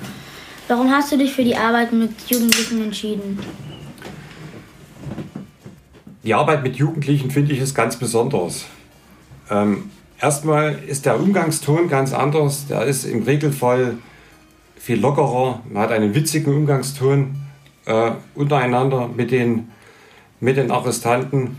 Warum 0.71 0.89
hast 0.89 1.11
du 1.11 1.19
dich 1.19 1.33
für 1.33 1.43
die 1.43 1.57
Arbeit 1.57 1.93
mit 1.93 2.13
Jugendlichen 2.29 2.81
entschieden? 2.81 3.41
Die 6.23 6.33
Arbeit 6.33 6.63
mit 6.63 6.77
Jugendlichen 6.77 7.33
finde 7.33 7.53
ich 7.53 7.59
ist 7.59 7.75
ganz 7.75 7.97
besonders. 7.97 8.67
Ähm, 9.51 9.91
erstmal 10.21 10.79
ist 10.87 11.07
der 11.07 11.19
Umgangston 11.19 11.89
ganz 11.89 12.13
anders. 12.13 12.69
Der 12.69 12.85
ist 12.85 13.05
im 13.05 13.25
Regelfall 13.25 13.99
viel 14.77 15.01
lockerer. 15.01 15.61
Man 15.69 15.83
hat 15.83 15.91
einen 15.91 16.15
witzigen 16.15 16.55
Umgangston 16.55 17.35
äh, 17.87 18.13
untereinander 18.37 19.09
mit 19.09 19.33
den, 19.33 19.73
mit 20.39 20.57
den 20.57 20.71
Arrestanten. 20.71 21.57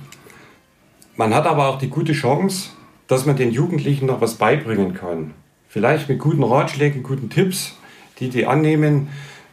Man 1.17 1.35
hat 1.35 1.47
aber 1.47 1.67
auch 1.67 1.79
die 1.79 1.89
gute 1.89 2.13
Chance, 2.13 2.69
dass 3.07 3.25
man 3.25 3.35
den 3.35 3.51
Jugendlichen 3.51 4.05
noch 4.05 4.21
was 4.21 4.35
beibringen 4.35 4.93
kann. 4.93 5.33
Vielleicht 5.67 6.07
mit 6.07 6.19
guten 6.19 6.43
Ratschlägen, 6.43 7.03
guten 7.03 7.29
Tipps 7.29 7.75
die 8.21 8.29
die 8.29 8.45
annehmen. 8.45 9.09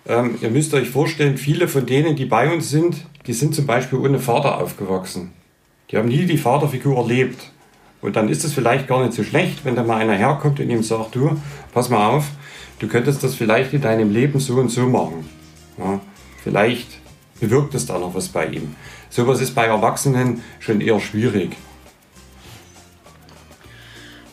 Ähm, 0.06 0.36
ihr 0.40 0.50
müsst 0.50 0.74
euch 0.74 0.88
vorstellen, 0.90 1.36
viele 1.36 1.66
von 1.66 1.86
denen, 1.86 2.14
die 2.14 2.26
bei 2.26 2.52
uns 2.52 2.70
sind, 2.70 2.96
die 3.26 3.32
sind 3.32 3.54
zum 3.54 3.66
Beispiel 3.66 3.98
ohne 3.98 4.20
Vater 4.20 4.60
aufgewachsen. 4.60 5.32
Die 5.90 5.96
haben 5.96 6.08
nie 6.08 6.26
die 6.26 6.38
Vaterfigur 6.38 6.96
erlebt. 6.96 7.50
Und 8.00 8.14
dann 8.14 8.28
ist 8.28 8.44
es 8.44 8.52
vielleicht 8.52 8.86
gar 8.86 9.02
nicht 9.02 9.14
so 9.14 9.24
schlecht, 9.24 9.64
wenn 9.64 9.74
da 9.74 9.82
mal 9.82 9.96
einer 9.96 10.14
herkommt 10.14 10.60
und 10.60 10.70
ihm 10.70 10.82
sagt, 10.82 11.16
du, 11.16 11.36
pass 11.72 11.88
mal 11.88 12.06
auf, 12.06 12.26
du 12.78 12.86
könntest 12.86 13.24
das 13.24 13.34
vielleicht 13.34 13.72
in 13.72 13.80
deinem 13.80 14.12
Leben 14.12 14.38
so 14.38 14.54
und 14.54 14.68
so 14.68 14.86
machen. 14.86 15.28
Ja, 15.78 16.00
vielleicht 16.44 17.00
bewirkt 17.40 17.74
es 17.74 17.86
da 17.86 17.98
noch 17.98 18.14
was 18.14 18.28
bei 18.28 18.46
ihm. 18.46 18.76
Sowas 19.10 19.40
ist 19.40 19.54
bei 19.54 19.66
Erwachsenen 19.66 20.42
schon 20.60 20.80
eher 20.80 21.00
schwierig. 21.00 21.56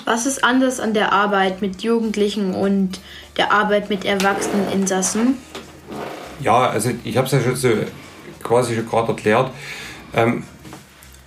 Was 0.06 0.28
ist 0.28 0.44
anders 0.44 0.80
an 0.80 0.94
der 0.94 1.12
Arbeit 1.12 1.62
mit 1.63 1.82
Jugendlichen 1.82 2.54
und 2.54 3.00
der 3.38 3.52
Arbeit 3.52 3.89
mit 3.89 4.06
erwachsenen 4.06 4.72
Insassen? 4.72 5.38
Ja, 6.39 6.70
also 6.70 6.91
ich 7.04 7.18
habe 7.18 7.26
es 7.26 7.34
ja 7.34 7.41
schon 7.41 7.56
so 7.56 7.70
quasi 8.44 8.76
schon 8.76 8.88
gerade 8.88 9.10
erklärt. 9.10 9.52
Ähm, 10.13 10.44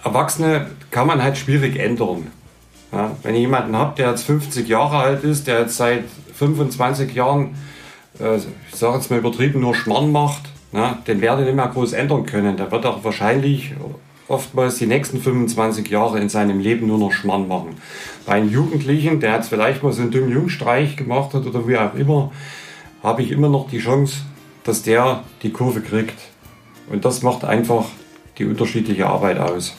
Erwachsene 0.05 0.71
kann 0.93 1.09
man 1.09 1.23
halt 1.23 1.37
schwierig 1.37 1.77
ändern. 1.77 2.29
Ja, 2.93 3.11
wenn 3.23 3.35
ich 3.35 3.41
jemanden 3.41 3.77
habe, 3.77 3.97
der 3.97 4.11
jetzt 4.11 4.25
50 4.25 4.69
Jahre 4.69 4.99
alt 4.99 5.25
ist, 5.25 5.47
der 5.49 5.61
jetzt 5.61 5.77
seit 5.77 6.05
25 6.35 7.13
Jahren, 7.15 7.57
äh, 8.21 8.37
ich 8.37 8.77
sage 8.77 8.97
jetzt 8.97 9.11
mal 9.11 9.19
übertrieben, 9.19 9.61
nur 9.61 9.75
Schmarrn 9.75 10.13
macht, 10.13 10.43
na, 10.71 10.99
den 11.07 11.21
werde 11.21 11.43
ich 11.43 11.47
nicht 11.47 11.57
mehr 11.57 11.67
groß 11.67 11.95
ändern 11.95 12.27
können. 12.27 12.57
Der 12.57 12.71
wird 12.71 12.87
auch 12.87 13.03
wahrscheinlich 13.03 13.75
oftmals 14.29 14.77
die 14.77 14.87
nächsten 14.87 15.21
25 15.21 15.89
Jahre 15.89 16.21
in 16.21 16.29
seinem 16.29 16.61
Leben 16.61 16.87
nur 16.87 16.99
noch 16.99 17.13
Schmarrn 17.13 17.49
machen. 17.49 17.77
Bei 18.27 18.35
einem 18.35 18.51
Jugendlichen, 18.51 19.21
der 19.21 19.35
jetzt 19.35 19.49
vielleicht 19.49 19.83
mal 19.83 19.93
so 19.93 20.03
einen 20.03 20.11
dummen 20.11 20.31
Jungstreich 20.31 20.97
gemacht 20.97 21.35
hat 21.35 21.47
oder 21.47 21.67
wie 21.67 21.79
auch 21.79 21.95
immer, 21.95 22.31
habe 23.03 23.23
ich 23.23 23.31
immer 23.31 23.49
noch 23.49 23.71
die 23.71 23.79
Chance, 23.79 24.19
dass 24.65 24.83
der 24.83 25.25
die 25.43 25.51
Kurve 25.51 25.81
kriegt. 25.81 26.19
Und 26.91 27.05
das 27.05 27.23
macht 27.23 27.45
einfach 27.45 27.87
die 28.39 28.45
unterschiedliche 28.45 29.07
Arbeit 29.07 29.39
aus. 29.39 29.77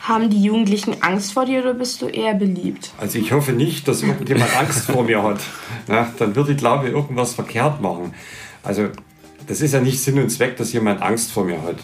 Haben 0.00 0.30
die 0.30 0.40
Jugendlichen 0.40 1.02
Angst 1.02 1.32
vor 1.32 1.46
dir 1.46 1.62
oder 1.62 1.74
bist 1.74 2.00
du 2.00 2.06
eher 2.06 2.34
beliebt? 2.34 2.92
Also 2.98 3.18
ich 3.18 3.32
hoffe 3.32 3.52
nicht, 3.52 3.88
dass 3.88 4.02
irgendjemand 4.02 4.56
Angst 4.56 4.82
vor 4.90 5.02
mir 5.02 5.22
hat. 5.22 5.40
Na, 5.88 6.12
dann 6.18 6.36
würde 6.36 6.52
ich, 6.52 6.58
glaube 6.58 6.86
ich, 6.86 6.92
irgendwas 6.92 7.34
verkehrt 7.34 7.80
machen. 7.80 8.14
Also 8.62 8.88
das 9.48 9.60
ist 9.62 9.74
ja 9.74 9.80
nicht 9.80 10.00
Sinn 10.00 10.18
und 10.18 10.30
Zweck, 10.30 10.56
dass 10.58 10.72
jemand 10.72 11.02
Angst 11.02 11.32
vor 11.32 11.44
mir 11.44 11.60
hat 11.62 11.78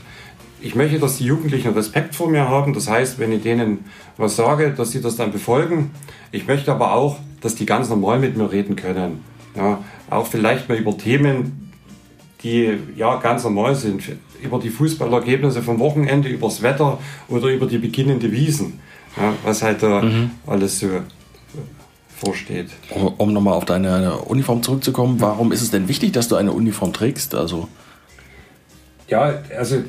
ich 0.63 0.75
möchte, 0.75 0.99
dass 0.99 1.19
die 1.19 1.25
Jugendlichen 1.25 1.73
Respekt 1.73 2.15
vor 2.15 2.31
mir 2.31 2.49
haben. 2.49 2.73
Das 2.73 2.89
heißt, 2.89 3.19
wenn 3.19 3.33
ich 3.33 3.43
denen 3.43 3.85
was 4.17 4.37
sage, 4.37 4.71
dass 4.71 4.93
sie 4.93 5.01
das 5.01 5.17
dann 5.17 5.33
befolgen. 5.33 5.91
Ich 6.31 6.47
möchte 6.47 6.73
aber 6.73 6.95
auch, 6.95 7.19
dass 7.41 7.55
die 7.55 7.67
ganz 7.67 7.89
normal 7.89 8.19
mit 8.19 8.37
mir 8.37 8.51
reden 8.51 8.77
können. 8.77 9.25
Ja, 9.57 9.83
auch 10.09 10.27
vielleicht 10.27 10.69
mal 10.69 10.79
über 10.79 10.97
Themen, 10.97 11.73
die 12.43 12.79
ja 12.97 13.17
ganz 13.17 13.45
normal 13.45 13.75
sind. 13.75 14.03
Über 14.43 14.59
die 14.59 14.71
Fußballergebnisse 14.71 15.63
vom 15.63 15.79
Wochenende, 15.79 16.29
über 16.29 16.47
das 16.47 16.63
Wetter 16.63 16.99
oder 17.29 17.49
über 17.49 17.67
die 17.67 17.79
beginnende 17.79 18.31
Wiesen. 18.31 18.81
Ja, 19.17 19.35
was 19.45 19.63
halt 19.63 19.83
da 19.83 20.03
mhm. 20.03 20.31
alles 20.47 20.79
so 20.79 20.89
vorsteht. 22.17 22.71
Um 23.19 23.33
nochmal 23.33 23.55
auf 23.55 23.65
deine 23.65 24.19
Uniform 24.19 24.63
zurückzukommen, 24.63 25.21
warum 25.21 25.51
ist 25.53 25.61
es 25.61 25.71
denn 25.71 25.89
wichtig, 25.89 26.13
dass 26.13 26.29
du 26.29 26.37
eine 26.37 26.53
Uniform 26.53 26.93
trägst? 26.93 27.35
Also 27.35 27.69
ja, 29.09 29.43
also 29.59 29.83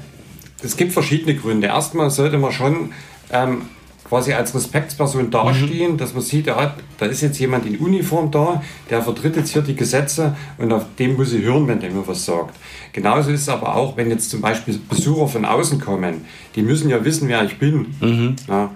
es 0.63 0.77
gibt 0.77 0.93
verschiedene 0.93 1.35
Gründe. 1.35 1.67
Erstmal 1.67 2.09
sollte 2.09 2.37
man 2.37 2.51
schon 2.51 2.91
ähm, 3.31 3.63
quasi 4.07 4.33
als 4.33 4.53
Respektsperson 4.53 5.31
dastehen, 5.31 5.93
mhm. 5.93 5.97
dass 5.97 6.13
man 6.13 6.21
sieht, 6.21 6.47
ja, 6.47 6.75
da 6.97 7.05
ist 7.05 7.21
jetzt 7.21 7.39
jemand 7.39 7.65
in 7.65 7.77
Uniform 7.77 8.31
da, 8.31 8.61
der 8.89 9.01
vertritt 9.01 9.35
jetzt 9.35 9.53
hier 9.53 9.61
die 9.61 9.75
Gesetze 9.75 10.35
und 10.57 10.71
auf 10.71 10.85
dem 10.99 11.15
muss 11.15 11.33
ich 11.33 11.43
hören, 11.43 11.67
wenn 11.67 11.79
der 11.79 11.91
mir 11.91 12.07
was 12.07 12.25
sagt. 12.25 12.55
Genauso 12.91 13.31
ist 13.31 13.41
es 13.41 13.49
aber 13.49 13.75
auch, 13.75 13.97
wenn 13.97 14.09
jetzt 14.09 14.29
zum 14.29 14.41
Beispiel 14.41 14.79
Besucher 14.89 15.27
von 15.27 15.45
außen 15.45 15.79
kommen, 15.79 16.25
die 16.55 16.61
müssen 16.61 16.89
ja 16.89 17.03
wissen, 17.03 17.27
wer 17.27 17.43
ich 17.43 17.57
bin. 17.57 17.95
Mhm. 18.01 18.35
Ja, 18.47 18.69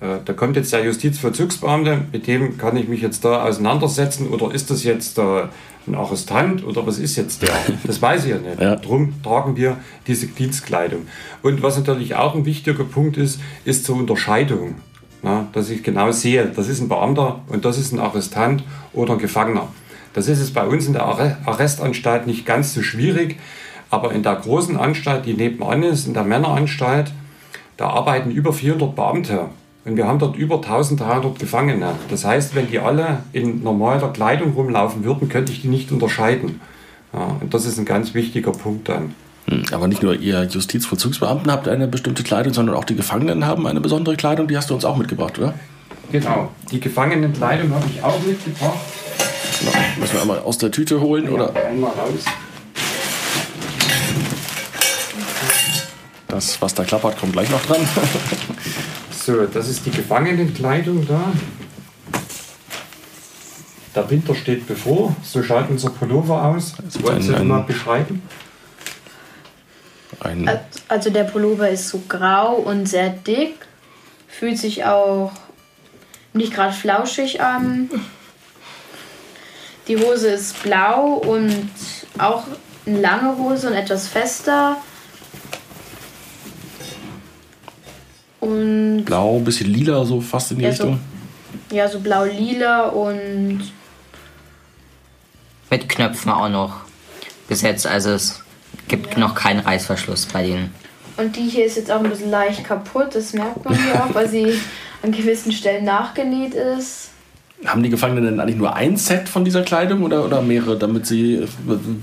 äh, 0.00 0.18
da 0.24 0.32
kommt 0.32 0.56
jetzt 0.56 0.72
der 0.72 0.84
Justizvollzugsbeamte, 0.84 2.06
mit 2.12 2.26
dem 2.26 2.58
kann 2.58 2.76
ich 2.76 2.88
mich 2.88 3.00
jetzt 3.00 3.24
da 3.24 3.44
auseinandersetzen 3.44 4.28
oder 4.28 4.52
ist 4.52 4.70
das 4.70 4.82
jetzt 4.82 5.18
äh, 5.18 5.44
ein 5.86 5.94
Arrestant 5.94 6.64
oder 6.64 6.86
was 6.86 6.98
ist 6.98 7.16
jetzt 7.16 7.42
der? 7.42 7.50
Das 7.84 8.00
weiß 8.00 8.24
ich 8.24 8.30
ja 8.30 8.38
nicht. 8.38 8.60
Ja. 8.60 8.76
Drum 8.76 9.14
tragen 9.22 9.56
wir 9.56 9.78
diese 10.06 10.26
Dienstkleidung. 10.26 11.06
Und 11.42 11.62
was 11.62 11.76
natürlich 11.76 12.14
auch 12.14 12.34
ein 12.34 12.44
wichtiger 12.44 12.84
Punkt 12.84 13.16
ist, 13.16 13.40
ist 13.64 13.84
zur 13.84 13.96
Unterscheidung. 13.96 14.76
Na, 15.22 15.46
dass 15.52 15.70
ich 15.70 15.84
genau 15.84 16.10
sehe, 16.10 16.46
das 16.46 16.68
ist 16.68 16.80
ein 16.80 16.88
Beamter 16.88 17.42
und 17.48 17.64
das 17.64 17.78
ist 17.78 17.92
ein 17.92 18.00
Arrestant 18.00 18.64
oder 18.92 19.12
ein 19.12 19.18
Gefangener. 19.20 19.68
Das 20.14 20.28
ist 20.28 20.40
es 20.40 20.52
bei 20.52 20.66
uns 20.66 20.86
in 20.86 20.94
der 20.94 21.04
Arrestanstalt 21.04 22.26
nicht 22.26 22.44
ganz 22.44 22.74
so 22.74 22.82
schwierig, 22.82 23.38
aber 23.88 24.12
in 24.12 24.22
der 24.22 24.34
großen 24.34 24.76
Anstalt, 24.76 25.26
die 25.26 25.34
nebenan 25.34 25.84
ist, 25.84 26.06
in 26.06 26.14
der 26.14 26.24
Männeranstalt, 26.24 27.12
da 27.76 27.88
arbeiten 27.88 28.30
über 28.30 28.52
400 28.52 28.94
Beamte. 28.94 29.48
Und 29.84 29.96
wir 29.96 30.06
haben 30.06 30.18
dort 30.18 30.36
über 30.36 30.56
1300 30.56 31.38
Gefangene. 31.38 31.94
Das 32.08 32.24
heißt, 32.24 32.54
wenn 32.54 32.68
die 32.68 32.78
alle 32.78 33.24
in 33.32 33.62
normaler 33.62 34.12
Kleidung 34.12 34.52
rumlaufen 34.52 35.04
würden, 35.04 35.28
könnte 35.28 35.50
ich 35.50 35.62
die 35.62 35.68
nicht 35.68 35.90
unterscheiden. 35.90 36.60
Ja, 37.12 37.36
und 37.40 37.52
das 37.52 37.66
ist 37.66 37.78
ein 37.78 37.84
ganz 37.84 38.14
wichtiger 38.14 38.52
Punkt 38.52 38.88
dann. 38.88 39.14
Hm, 39.48 39.64
aber 39.72 39.88
nicht 39.88 40.02
nur 40.02 40.14
ihr 40.14 40.44
Justizvollzugsbeamten 40.44 41.50
habt 41.50 41.66
eine 41.66 41.88
bestimmte 41.88 42.22
Kleidung, 42.22 42.54
sondern 42.54 42.76
auch 42.76 42.84
die 42.84 42.94
Gefangenen 42.94 43.44
haben 43.44 43.66
eine 43.66 43.80
besondere 43.80 44.16
Kleidung. 44.16 44.46
Die 44.46 44.56
hast 44.56 44.70
du 44.70 44.74
uns 44.74 44.84
auch 44.84 44.96
mitgebracht, 44.96 45.38
oder? 45.38 45.54
Genau. 46.12 46.50
Die 46.70 46.78
Gefangenenkleidung 46.78 47.74
habe 47.74 47.84
ich 47.92 48.02
auch 48.04 48.20
mitgebracht. 48.24 48.78
Genau. 49.58 49.72
Müssen 49.98 50.14
wir 50.14 50.22
einmal 50.22 50.38
aus 50.40 50.58
der 50.58 50.70
Tüte 50.70 51.00
holen, 51.00 51.24
ja, 51.24 51.30
oder? 51.32 51.54
Einmal 51.56 51.90
raus. 51.90 52.24
Das, 56.28 56.62
was 56.62 56.72
da 56.72 56.84
klappert, 56.84 57.18
kommt 57.18 57.32
gleich 57.32 57.50
noch 57.50 57.62
dran. 57.66 57.80
So, 59.24 59.46
das 59.46 59.68
ist 59.68 59.86
die 59.86 59.92
Gefangenenkleidung 59.92 61.06
da. 61.06 61.32
Der 63.94 64.10
Winter 64.10 64.34
steht 64.34 64.66
bevor. 64.66 65.14
So 65.22 65.44
schaut 65.44 65.70
unser 65.70 65.90
Pullover 65.90 66.44
aus. 66.44 66.74
Wollen 67.02 67.22
Sie 67.22 67.32
ein, 67.32 67.46
mal 67.46 67.60
beschreiben? 67.60 68.20
Ein 70.18 70.50
also 70.88 71.10
der 71.10 71.22
Pullover 71.22 71.68
ist 71.68 71.88
so 71.88 72.02
grau 72.08 72.54
und 72.54 72.86
sehr 72.86 73.10
dick. 73.10 73.54
Fühlt 74.26 74.58
sich 74.58 74.84
auch 74.84 75.30
nicht 76.32 76.52
gerade 76.52 76.72
flauschig 76.72 77.40
an. 77.40 77.90
Die 79.86 79.98
Hose 79.98 80.30
ist 80.30 80.60
blau 80.64 81.12
und 81.14 81.70
auch 82.18 82.42
eine 82.86 83.00
lange 83.00 83.36
Hose 83.36 83.68
und 83.68 83.74
etwas 83.74 84.08
fester. 84.08 84.78
Und 88.42 89.04
blau, 89.04 89.38
bisschen 89.38 89.72
lila, 89.72 90.04
so 90.04 90.20
fast 90.20 90.50
in 90.50 90.58
die 90.58 90.64
ja, 90.64 90.70
Richtung. 90.70 90.98
So, 91.70 91.76
ja, 91.76 91.88
so 91.88 92.00
blau-lila 92.00 92.88
und. 92.88 93.60
Mit 95.70 95.88
Knöpfen 95.88 96.32
auch 96.32 96.48
noch 96.48 96.80
gesetzt. 97.48 97.86
Also 97.86 98.10
es 98.10 98.42
gibt 98.88 99.12
ja. 99.12 99.20
noch 99.20 99.36
keinen 99.36 99.60
Reißverschluss 99.60 100.26
bei 100.26 100.42
denen. 100.42 100.74
Und 101.16 101.36
die 101.36 101.48
hier 101.48 101.66
ist 101.66 101.76
jetzt 101.76 101.88
auch 101.92 102.02
ein 102.02 102.10
bisschen 102.10 102.32
leicht 102.32 102.64
kaputt, 102.64 103.14
das 103.14 103.32
merkt 103.32 103.64
man 103.64 103.80
hier 103.80 104.02
auch, 104.02 104.12
weil 104.12 104.28
sie 104.28 104.58
an 105.02 105.12
gewissen 105.12 105.52
Stellen 105.52 105.84
nachgenäht 105.84 106.54
ist. 106.54 107.10
Haben 107.64 107.82
die 107.82 107.90
Gefangenen 107.90 108.24
denn 108.24 108.40
eigentlich 108.40 108.56
nur 108.56 108.74
ein 108.74 108.96
Set 108.96 109.28
von 109.28 109.44
dieser 109.44 109.62
Kleidung 109.62 110.02
oder, 110.02 110.24
oder 110.24 110.42
mehrere, 110.42 110.76
damit 110.76 111.06
sie, 111.06 111.46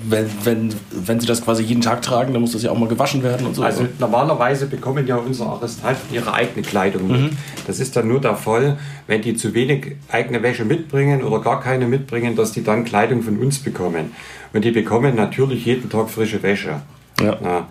wenn, 0.07 0.25
wenn, 0.43 0.73
wenn 0.91 1.19
sie 1.19 1.27
das 1.27 1.43
quasi 1.43 1.63
jeden 1.63 1.81
Tag 1.81 2.01
tragen, 2.01 2.31
dann 2.31 2.41
muss 2.41 2.53
das 2.53 2.63
ja 2.63 2.71
auch 2.71 2.77
mal 2.77 2.87
gewaschen 2.87 3.23
werden 3.23 3.45
und 3.45 3.55
so? 3.55 3.63
Also 3.63 3.85
normalerweise 3.99 4.67
bekommen 4.67 5.05
ja 5.05 5.17
unsere 5.17 5.49
Arrestanten 5.49 6.13
ihre 6.13 6.33
eigene 6.33 6.61
Kleidung 6.61 7.07
mit. 7.07 7.21
Mhm. 7.21 7.37
Das 7.67 7.81
ist 7.81 7.95
dann 7.95 8.07
nur 8.07 8.21
der 8.21 8.35
Fall, 8.35 8.77
wenn 9.07 9.21
die 9.21 9.35
zu 9.35 9.53
wenig 9.53 9.97
eigene 10.09 10.41
Wäsche 10.43 10.63
mitbringen 10.63 11.23
oder 11.23 11.41
gar 11.41 11.59
keine 11.59 11.87
mitbringen, 11.87 12.37
dass 12.37 12.53
die 12.53 12.63
dann 12.63 12.85
Kleidung 12.85 13.21
von 13.21 13.37
uns 13.37 13.59
bekommen. 13.59 14.11
Und 14.53 14.63
die 14.63 14.71
bekommen 14.71 15.15
natürlich 15.15 15.65
jeden 15.65 15.89
Tag 15.89 16.09
frische 16.09 16.41
Wäsche. 16.41 16.81
Ja. 17.21 17.37
Na, 17.41 17.67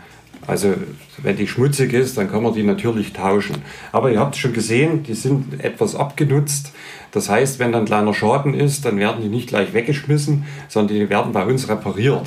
also 0.49 0.75
wenn 1.23 1.37
die 1.37 1.47
schmutzig 1.47 1.93
ist, 1.93 2.17
dann 2.17 2.31
kann 2.31 2.43
man 2.43 2.55
die 2.55 2.63
natürlich 2.63 3.13
tauschen. 3.13 3.57
Aber 3.93 4.11
ihr 4.11 4.19
habt 4.19 4.35
schon 4.35 4.55
gesehen, 4.55 5.03
die 5.03 5.15
sind 5.15 5.63
etwas 5.63 5.95
abgenutzt. 5.95 6.73
Das 7.13 7.29
heißt, 7.29 7.59
wenn 7.59 7.71
dann 7.71 7.83
ein 7.83 7.87
kleiner 7.87 8.15
Schaden 8.15 8.55
ist, 8.55 8.85
dann 8.85 8.99
werden 8.99 9.23
die 9.23 9.29
nicht 9.29 9.49
gleich 9.49 9.75
weggeschmissen, 9.75 10.47
sondern 10.69 10.97
die 10.97 11.11
werden 11.11 11.33
bei 11.33 11.45
uns 11.45 11.69
repariert. 11.69 12.27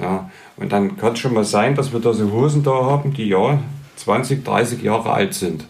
Ja, 0.00 0.30
und 0.56 0.72
dann 0.72 0.96
kann 0.96 1.12
es 1.12 1.18
schon 1.18 1.34
mal 1.34 1.44
sein, 1.44 1.74
dass 1.74 1.92
wir 1.92 2.00
da 2.00 2.12
so 2.12 2.32
Hosen 2.32 2.62
da 2.62 2.70
haben, 2.70 3.12
die 3.12 3.28
ja 3.28 3.60
20, 3.96 4.44
30 4.44 4.82
Jahre 4.82 5.12
alt 5.12 5.34
sind 5.34 5.66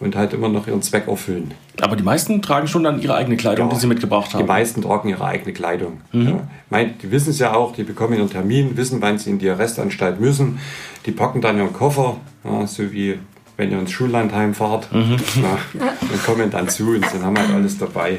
und 0.00 0.16
halt 0.16 0.32
immer 0.32 0.48
noch 0.48 0.66
ihren 0.66 0.82
Zweck 0.82 1.08
erfüllen. 1.08 1.54
Aber 1.80 1.96
die 1.96 2.02
meisten 2.02 2.42
tragen 2.42 2.66
schon 2.66 2.84
dann 2.84 3.00
ihre 3.00 3.14
eigene 3.14 3.36
Kleidung, 3.36 3.68
ja, 3.68 3.74
die 3.74 3.80
sie 3.80 3.86
mitgebracht 3.86 4.32
haben. 4.34 4.40
Die 4.40 4.48
meisten 4.48 4.82
tragen 4.82 5.08
ihre 5.08 5.24
eigene 5.24 5.52
Kleidung. 5.52 6.00
Mhm. 6.12 6.28
Ja. 6.28 6.48
Mein, 6.70 6.98
die 6.98 7.10
wissen 7.10 7.30
es 7.30 7.38
ja 7.38 7.54
auch, 7.54 7.72
die 7.72 7.84
bekommen 7.84 8.14
ihren 8.14 8.30
Termin, 8.30 8.76
wissen, 8.76 9.00
wann 9.00 9.18
sie 9.18 9.30
in 9.30 9.38
die 9.38 9.48
Arrestanstalt 9.48 10.20
müssen. 10.20 10.58
Die 11.06 11.12
packen 11.12 11.40
dann 11.40 11.56
ihren 11.58 11.72
Koffer, 11.72 12.16
ja, 12.44 12.66
so 12.66 12.92
wie 12.92 13.18
wenn 13.56 13.70
ihr 13.70 13.78
ins 13.78 13.92
Schullandheim 13.92 14.54
fahrt, 14.54 14.92
mhm. 14.92 15.12
und 15.12 16.24
kommen 16.24 16.50
dann 16.50 16.68
zu 16.68 16.88
und 16.88 17.04
dann 17.12 17.22
haben 17.22 17.38
halt 17.38 17.50
alles 17.50 17.78
dabei. 17.78 18.18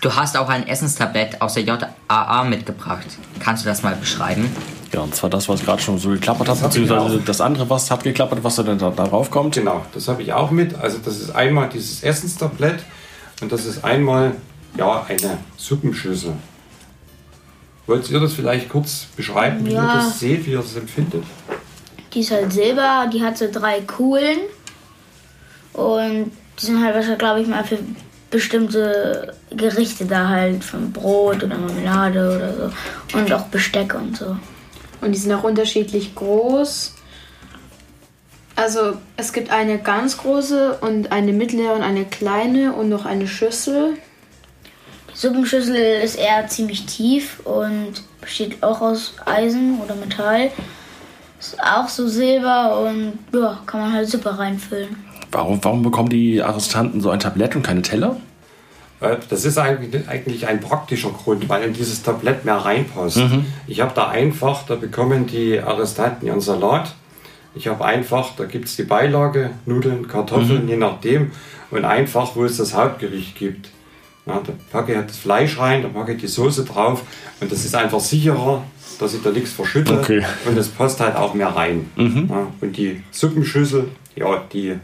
Du 0.00 0.16
hast 0.16 0.38
auch 0.38 0.48
ein 0.48 0.66
Essenstablett 0.66 1.42
aus 1.42 1.54
der 1.54 1.64
JAA 1.64 2.44
mitgebracht. 2.44 3.06
Kannst 3.38 3.64
du 3.64 3.68
das 3.68 3.82
mal 3.82 3.94
beschreiben? 3.94 4.50
Ja, 4.92 5.00
und 5.00 5.14
zwar 5.14 5.30
das, 5.30 5.48
was 5.48 5.64
gerade 5.64 5.80
schon 5.80 5.98
so 5.98 6.10
geklappert 6.10 6.48
hat, 6.48 6.56
das 6.56 6.62
beziehungsweise 6.62 7.20
das 7.20 7.40
andere, 7.40 7.70
was 7.70 7.90
hat 7.90 8.02
geklappert, 8.02 8.42
was 8.42 8.56
da 8.56 8.64
dann 8.64 8.78
darauf 8.78 9.30
kommt. 9.30 9.54
Genau, 9.54 9.84
das 9.94 10.08
habe 10.08 10.22
ich 10.22 10.32
auch 10.32 10.50
mit. 10.50 10.74
Also 10.74 10.98
das 10.98 11.20
ist 11.20 11.30
einmal 11.30 11.68
dieses 11.68 12.02
Essenstablett 12.02 12.80
und 13.40 13.52
das 13.52 13.66
ist 13.66 13.84
einmal 13.84 14.34
ja, 14.76 15.06
eine 15.08 15.38
Suppenschüssel. 15.56 16.32
Wollt 17.86 18.10
ihr 18.10 18.20
das 18.20 18.34
vielleicht 18.34 18.68
kurz 18.68 19.06
beschreiben, 19.16 19.64
wie 19.66 19.72
ja. 19.72 19.82
ihr 19.82 19.94
das 19.94 20.18
seht, 20.18 20.46
wie 20.46 20.52
ihr 20.52 20.58
das 20.58 20.76
empfindet? 20.76 21.24
Die 22.12 22.20
ist 22.20 22.30
halt 22.30 22.52
silber, 22.52 23.08
die 23.12 23.22
hat 23.22 23.38
so 23.38 23.46
drei 23.50 23.80
Kugeln. 23.80 24.38
Und 25.72 26.32
die 26.60 26.66
sind 26.66 26.84
halt, 26.84 27.18
glaube 27.18 27.40
ich, 27.40 27.48
mal 27.48 27.64
für 27.64 27.78
bestimmte 28.30 29.34
Gerichte 29.50 30.04
da 30.04 30.28
halt, 30.28 30.62
von 30.64 30.92
Brot 30.92 31.42
oder 31.42 31.58
Marmelade 31.58 32.36
oder 32.36 32.54
so. 32.54 33.18
Und 33.18 33.32
auch 33.32 33.46
Besteck 33.46 33.94
und 33.94 34.16
so. 34.16 34.36
Und 35.00 35.12
die 35.12 35.18
sind 35.18 35.32
auch 35.32 35.44
unterschiedlich 35.44 36.14
groß. 36.14 36.94
Also 38.56 38.98
es 39.16 39.32
gibt 39.32 39.50
eine 39.50 39.78
ganz 39.78 40.18
große 40.18 40.78
und 40.80 41.12
eine 41.12 41.32
mittlere 41.32 41.74
und 41.74 41.82
eine 41.82 42.04
kleine 42.04 42.74
und 42.74 42.90
noch 42.90 43.06
eine 43.06 43.26
Schüssel. 43.26 43.94
Die 45.12 45.16
Suppenschüssel 45.16 45.74
ist 46.02 46.16
eher 46.16 46.46
ziemlich 46.48 46.84
tief 46.84 47.40
und 47.44 48.02
besteht 48.20 48.62
auch 48.62 48.82
aus 48.82 49.14
Eisen 49.24 49.80
oder 49.80 49.94
Metall. 49.94 50.50
Ist 51.38 51.58
auch 51.62 51.88
so 51.88 52.06
Silber 52.06 52.86
und 52.86 53.18
ja, 53.32 53.58
kann 53.64 53.80
man 53.80 53.92
halt 53.94 54.10
super 54.10 54.38
reinfüllen. 54.38 54.94
Warum, 55.32 55.64
warum 55.64 55.82
bekommen 55.82 56.10
die 56.10 56.42
Arrestanten 56.42 57.00
so 57.00 57.08
ein 57.08 57.20
Tablett 57.20 57.56
und 57.56 57.62
keine 57.62 57.80
Teller? 57.80 58.16
Das 59.00 59.46
ist 59.46 59.56
eigentlich 59.56 60.46
ein 60.46 60.60
praktischer 60.60 61.10
Grund, 61.10 61.48
weil 61.48 61.64
in 61.64 61.72
dieses 61.72 62.02
Tablett 62.02 62.44
mehr 62.44 62.56
reinpasst. 62.56 63.16
Mhm. 63.16 63.46
Ich 63.66 63.80
habe 63.80 63.92
da 63.94 64.08
einfach, 64.08 64.66
da 64.66 64.74
bekommen 64.74 65.26
die 65.26 65.58
Arrestanten 65.58 66.26
ihren 66.26 66.42
Salat. 66.42 66.94
Ich 67.54 67.66
habe 67.66 67.84
einfach, 67.84 68.36
da 68.36 68.44
gibt 68.44 68.66
es 68.66 68.76
die 68.76 68.82
Beilage, 68.82 69.50
Nudeln, 69.64 70.06
Kartoffeln, 70.06 70.64
mhm. 70.64 70.68
je 70.68 70.76
nachdem. 70.76 71.30
Und 71.70 71.84
einfach, 71.86 72.36
wo 72.36 72.44
es 72.44 72.58
das 72.58 72.74
Hauptgericht 72.74 73.36
gibt. 73.36 73.70
Ja, 74.26 74.42
da 74.46 74.52
packe 74.70 74.92
ich 74.92 74.98
halt 74.98 75.08
das 75.08 75.16
Fleisch 75.16 75.58
rein, 75.58 75.82
da 75.82 75.88
packe 75.88 76.12
ich 76.12 76.20
die 76.20 76.28
Soße 76.28 76.64
drauf. 76.64 77.02
Und 77.40 77.50
das 77.50 77.64
ist 77.64 77.74
einfach 77.74 78.00
sicherer, 78.00 78.62
dass 78.98 79.14
ich 79.14 79.22
da 79.22 79.30
nichts 79.30 79.52
verschütte. 79.52 79.98
Okay. 79.98 80.22
Und 80.44 80.58
es 80.58 80.68
passt 80.68 81.00
halt 81.00 81.16
auch 81.16 81.32
mehr 81.32 81.48
rein. 81.48 81.90
Mhm. 81.96 82.28
Ja, 82.28 82.46
und 82.60 82.76
die 82.76 83.02
Suppenschüssel, 83.12 83.88
ja, 84.14 84.44
die 84.52 84.76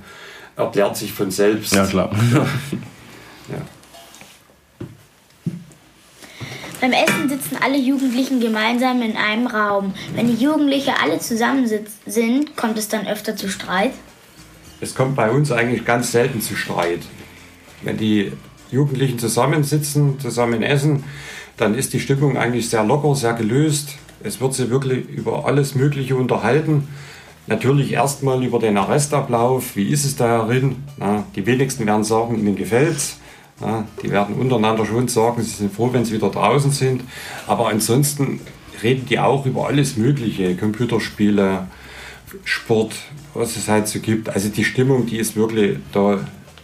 erklärt 0.57 0.97
sich 0.97 1.13
von 1.13 1.31
selbst. 1.31 1.75
Ja, 1.75 1.85
klar. 1.85 2.11
ja. 2.33 2.47
Beim 6.81 6.93
Essen 6.93 7.29
sitzen 7.29 7.57
alle 7.63 7.79
Jugendlichen 7.79 8.39
gemeinsam 8.39 9.01
in 9.01 9.17
einem 9.17 9.47
Raum. 9.47 9.95
Wenn 10.15 10.27
die 10.27 10.43
Jugendlichen 10.43 10.93
alle 11.03 11.19
zusammen 11.19 11.67
sind, 12.05 12.57
kommt 12.57 12.77
es 12.77 12.89
dann 12.89 13.07
öfter 13.07 13.35
zu 13.35 13.49
Streit? 13.49 13.93
Es 14.83 14.95
kommt 14.95 15.17
bei 15.17 15.31
uns 15.31 15.51
eigentlich 15.51 15.87
ganz 15.87 16.13
selten 16.13 16.43
zu 16.43 16.55
Streit. 16.55 17.01
Wenn 17.83 17.97
die 17.97 18.33
Jugendlichen 18.71 19.19
zusammensitzen, 19.19 20.21
zusammen 20.21 20.63
essen, 20.63 21.05
dann 21.57 21.75
ist 21.75 21.95
die 21.95 22.01
Stimmung 22.01 22.37
eigentlich 22.37 22.69
sehr 22.69 22.85
locker, 22.85 23.15
sehr 23.15 23.33
gelöst. 23.33 23.95
Es 24.23 24.43
wird 24.43 24.53
sich 24.53 24.69
wirklich 24.69 25.09
über 25.09 25.47
alles 25.47 25.75
Mögliche 25.75 26.15
unterhalten. 26.15 26.89
Natürlich 27.47 27.93
erstmal 27.93 28.45
über 28.45 28.59
den 28.59 28.77
Arrestablauf. 28.77 29.77
Wie 29.77 29.89
ist 29.89 30.05
es 30.05 30.17
da? 30.17 30.47
Na, 30.99 31.25
die 31.35 31.47
wenigsten 31.47 31.87
werden 31.87 32.05
sagen, 32.05 32.39
ihnen 32.39 32.57
gefällt's. 32.57 33.19
Ja, 33.61 33.87
die 34.03 34.11
werden 34.11 34.35
untereinander 34.37 34.85
schon 34.85 35.09
sagen, 35.09 35.43
sie 35.43 35.51
sind 35.51 35.75
froh, 35.75 35.91
wenn 35.93 36.05
sie 36.05 36.15
wieder 36.15 36.29
draußen 36.29 36.71
sind. 36.71 37.03
Aber 37.47 37.69
ansonsten 37.69 38.41
reden 38.83 39.07
die 39.07 39.19
auch 39.19 39.47
über 39.47 39.67
alles 39.67 39.97
Mögliche. 39.97 40.57
Computerspiele, 40.57 41.67
Sport, 42.45 42.95
was 43.35 43.57
es 43.57 43.69
halt 43.69 43.89
so 43.89 44.01
gibt. 44.01 44.29
Also 44.29 44.49
die 44.49 44.65
Stimmung, 44.65 45.07
die 45.07 45.17
ist 45.17 45.37
wirklich 45.37 45.79
da 45.93 46.21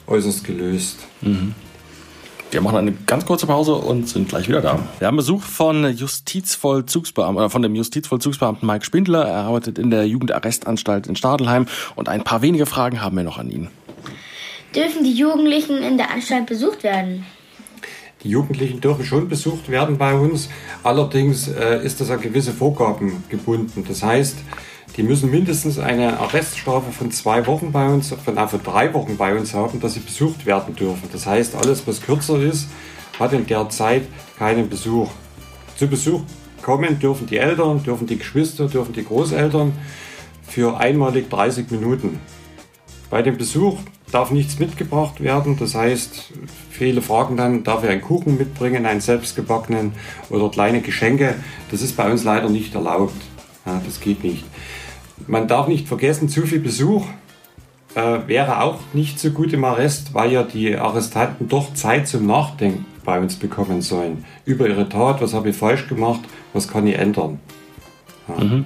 äußerst 0.07 0.45
gelöst. 0.45 0.99
Mhm. 1.23 1.55
Wir 2.51 2.61
machen 2.61 2.77
eine 2.77 2.93
ganz 2.93 3.25
kurze 3.25 3.47
Pause 3.47 3.73
und 3.73 4.07
sind 4.07 4.29
gleich 4.29 4.47
wieder 4.47 4.61
da. 4.61 4.79
Wir 4.99 5.07
haben 5.07 5.17
Besuch 5.17 5.43
von 5.43 5.91
Justizvollzugsbeamten, 5.91 7.47
äh, 7.47 7.49
von 7.49 7.63
dem 7.63 7.75
Justizvollzugsbeamten 7.75 8.67
Mike 8.69 8.85
Spindler. 8.85 9.25
Er 9.25 9.45
arbeitet 9.45 9.79
in 9.79 9.89
der 9.89 10.07
Jugendarrestanstalt 10.07 11.07
in 11.07 11.17
Stadelheim 11.17 11.65
und 11.97 12.11
ein 12.11 12.25
paar 12.25 12.43
wenige 12.43 12.67
Fragen 12.67 13.01
haben 13.01 13.17
wir 13.17 13.25
noch 13.25 13.39
an 13.39 13.51
ihn. 13.51 13.69
Dürfen 14.75 15.05
die 15.05 15.13
Jugendlichen 15.13 15.83
in 15.83 15.99
der 15.99 16.11
Anstalt 16.11 16.47
besucht 16.47 16.83
werden? 16.83 17.27
Die 18.23 18.31
Jugendlichen 18.31 18.81
dürfen 18.81 19.05
schon 19.05 19.29
besucht 19.29 19.69
werden 19.69 19.99
bei 19.99 20.15
uns. 20.15 20.49
Allerdings 20.83 21.49
äh, 21.49 21.85
ist 21.85 22.01
das 22.01 22.11
an 22.11 22.21
gewisse 22.21 22.53
Vorgaben 22.53 23.25
gebunden. 23.29 23.85
Das 23.87 24.03
heißt, 24.03 24.39
die 24.97 25.03
müssen 25.03 25.31
mindestens 25.31 25.79
eine 25.79 26.19
Arreststrafe 26.21 26.91
von 26.93 27.11
zwei 27.11 27.47
Wochen 27.47 27.73
bei 27.73 27.87
uns, 27.87 28.15
von, 28.25 28.37
äh, 28.37 28.49
von 28.49 28.63
drei 28.63 28.95
Wochen 28.95 29.17
bei 29.19 29.37
uns 29.37 29.53
haben, 29.53 29.81
dass 29.81 29.95
sie 29.95 30.01
besucht 30.01 30.47
werden 30.47 30.75
dürfen. 30.75 31.09
Das 31.13 31.27
heißt, 31.27 31.55
alles, 31.55 31.87
was 31.87 32.01
kürzer 32.01 32.41
ist, 32.41 32.69
hat 33.19 33.35
in 33.35 33.47
der 33.47 33.69
Zeit 33.69 34.03
keinen 34.39 34.71
Besuch. 34.71 35.11
Zu 35.77 35.87
Besuch 35.87 36.23
kommen 36.63 36.99
dürfen 36.99 37.27
die 37.27 37.37
Eltern, 37.37 37.83
dürfen 37.83 38.07
die 38.07 38.19
Geschwister, 38.19 38.69
dürfen 38.69 38.95
die 38.95 39.05
Großeltern 39.05 39.73
für 40.47 40.79
einmalig 40.79 41.29
30 41.29 41.71
Minuten. 41.71 42.21
Bei 43.11 43.21
dem 43.21 43.37
Besuch 43.37 43.79
darf 44.13 44.31
nichts 44.31 44.59
mitgebracht 44.59 45.23
werden. 45.23 45.57
Das 45.59 45.75
heißt, 45.75 46.33
viele 46.71 47.03
fragen 47.03 47.37
dann, 47.37 47.65
darf 47.65 47.83
ich 47.83 47.91
einen 47.91 48.03
Kuchen 48.03 48.37
mitbringen, 48.37 48.87
einen 48.87 49.01
selbstgebackenen 49.01 49.93
oder 50.31 50.49
kleine 50.51 50.83
Geschenke. 50.83 51.35
Das 51.71 51.83
ist 51.83 51.97
bei 51.97 52.11
uns 52.11 52.23
leider 52.23 52.49
nicht 52.49 52.75
erlaubt. 52.75 53.21
Ja, 53.67 53.81
das 53.85 54.01
geht 54.01 54.23
nicht. 54.23 54.45
Man 55.27 55.49
darf 55.49 55.67
nicht 55.67 55.89
vergessen, 55.89 56.29
zu 56.29 56.43
viel 56.43 56.61
Besuch 56.61 57.07
äh, 57.95 58.19
wäre 58.27 58.61
auch 58.63 58.81
nicht 58.93 59.19
so 59.19 59.31
gut 59.31 59.53
im 59.53 59.65
Arrest, 59.65 60.15
weil 60.15 60.33
ja 60.33 60.43
die 60.43 60.77
Arrestanten 60.77 61.49
doch 61.49 61.75
Zeit 61.75 62.07
zum 62.07 62.27
Nachdenken 62.27 62.85
bei 63.05 63.19
uns 63.19 63.37
bekommen 63.37 63.83
sollen. 63.83 64.25
Über 64.45 64.69
ihre 64.69 64.89
Tat, 64.89 65.21
was 65.21 65.35
habe 65.35 65.51
ich 65.51 65.57
falsch 65.57 65.89
gemacht, 65.89 66.21
was 66.53 66.69
kann 66.69 66.87
ich 66.87 66.97
ändern. 66.97 67.41
Ja. 68.29 68.45
Mhm. 68.45 68.65